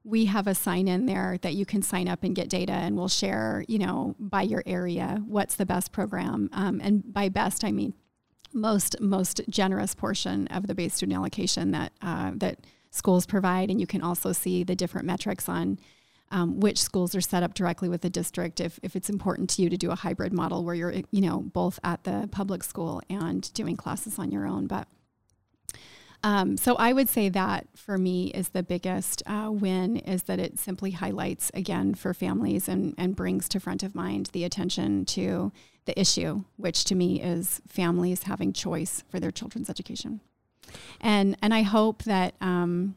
[0.09, 2.97] we have a sign in there that you can sign up and get data and
[2.97, 6.49] we'll share, you know, by your area, what's the best program.
[6.51, 7.93] Um, and by best, I mean
[8.51, 13.79] most most generous portion of the base student allocation that uh, that schools provide, and
[13.79, 15.79] you can also see the different metrics on
[16.31, 18.59] um, which schools are set up directly with the district.
[18.59, 21.39] If if it's important to you to do a hybrid model where you're you know
[21.39, 24.87] both at the public school and doing classes on your own, but.
[26.23, 30.39] Um, so I would say that for me is the biggest uh, win is that
[30.39, 35.05] it simply highlights again for families and, and brings to front of mind the attention
[35.05, 35.51] to
[35.85, 40.19] the issue, which to me is families having choice for their children's education.
[41.01, 42.95] And and I hope that um,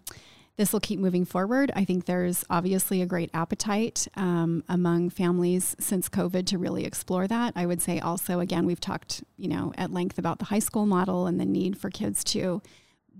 [0.57, 1.73] this will keep moving forward.
[1.75, 7.27] I think there's obviously a great appetite um, among families since COVID to really explore
[7.27, 7.55] that.
[7.57, 10.85] I would say also again we've talked you know at length about the high school
[10.85, 12.61] model and the need for kids to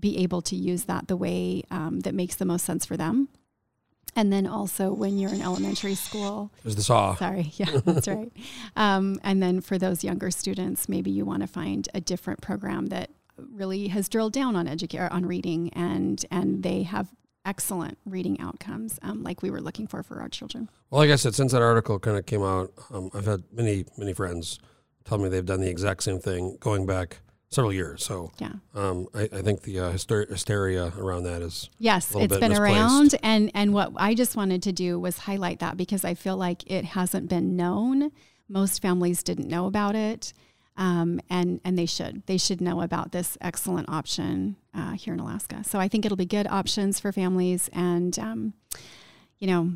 [0.03, 3.29] be able to use that the way um, that makes the most sense for them.
[4.17, 7.15] And then also when you're in elementary school, There's the saw.
[7.15, 8.31] Sorry, yeah, that's right.
[8.75, 12.87] Um, and then for those younger students, maybe you want to find a different program
[12.87, 17.07] that really has drilled down on educa- on reading, and and they have
[17.45, 20.69] excellent reading outcomes, um, like we were looking for for our children.
[20.89, 23.85] Well, like I said, since that article kind of came out, um, I've had many,
[23.97, 24.59] many friends
[25.05, 27.19] tell me they've done the exact same thing going back
[27.53, 28.03] several years.
[28.03, 28.53] So Yeah.
[28.75, 32.59] um, I, I think the uh, hyster- hysteria around that is Yes, it's been misplaced.
[32.59, 36.37] around, and and what I just wanted to do was highlight that because I feel
[36.37, 38.11] like it hasn't been known.
[38.49, 40.33] Most families didn't know about it,
[40.77, 42.23] um, and and they should.
[42.25, 45.63] They should know about this excellent option uh, here in Alaska.
[45.63, 48.53] So I think it'll be good options for families, and um,
[49.39, 49.73] you know,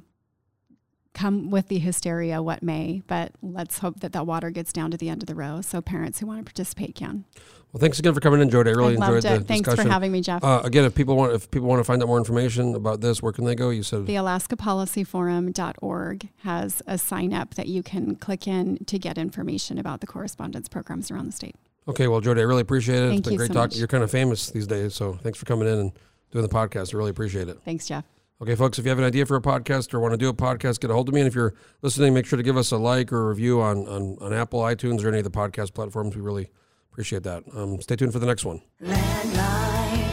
[1.17, 3.01] come with the hysteria what may.
[3.07, 5.81] But let's hope that that water gets down to the end of the row, so
[5.81, 7.25] parents who want to participate can.
[7.73, 7.79] well.
[7.81, 8.69] Thanks again for coming in, Jody.
[8.69, 9.47] I really I enjoyed loved the it.
[9.47, 9.87] Thanks discussion.
[9.87, 10.43] for having me, Jeff.
[10.43, 13.21] Uh, again, if people want, if people want to find out more information about this,
[13.21, 13.69] where can they go?
[13.71, 19.17] You said The alaskapolicyforum.org has a sign up that you can click in to get
[19.17, 21.55] information about the correspondence programs around the state.
[21.87, 22.07] okay.
[22.07, 23.07] Well, Jody, I really appreciate it.
[23.09, 23.77] Thank it's been great so talking.
[23.79, 25.91] You're kind of famous these days, so thanks for coming in and
[26.31, 26.93] doing the podcast.
[26.93, 27.59] I really appreciate it.
[27.65, 28.05] Thanks, Jeff.
[28.39, 30.33] Okay, folks, if you have an idea for a podcast or want to do a
[30.33, 31.21] podcast, get a hold of me.
[31.21, 33.87] And if you're listening, make sure to give us a like or a review on,
[33.87, 36.15] on, on Apple, iTunes, or any of the podcast platforms.
[36.15, 36.51] We really
[36.91, 37.43] appreciate that.
[37.55, 38.61] Um, stay tuned for the next one.
[38.83, 40.06] Landmine.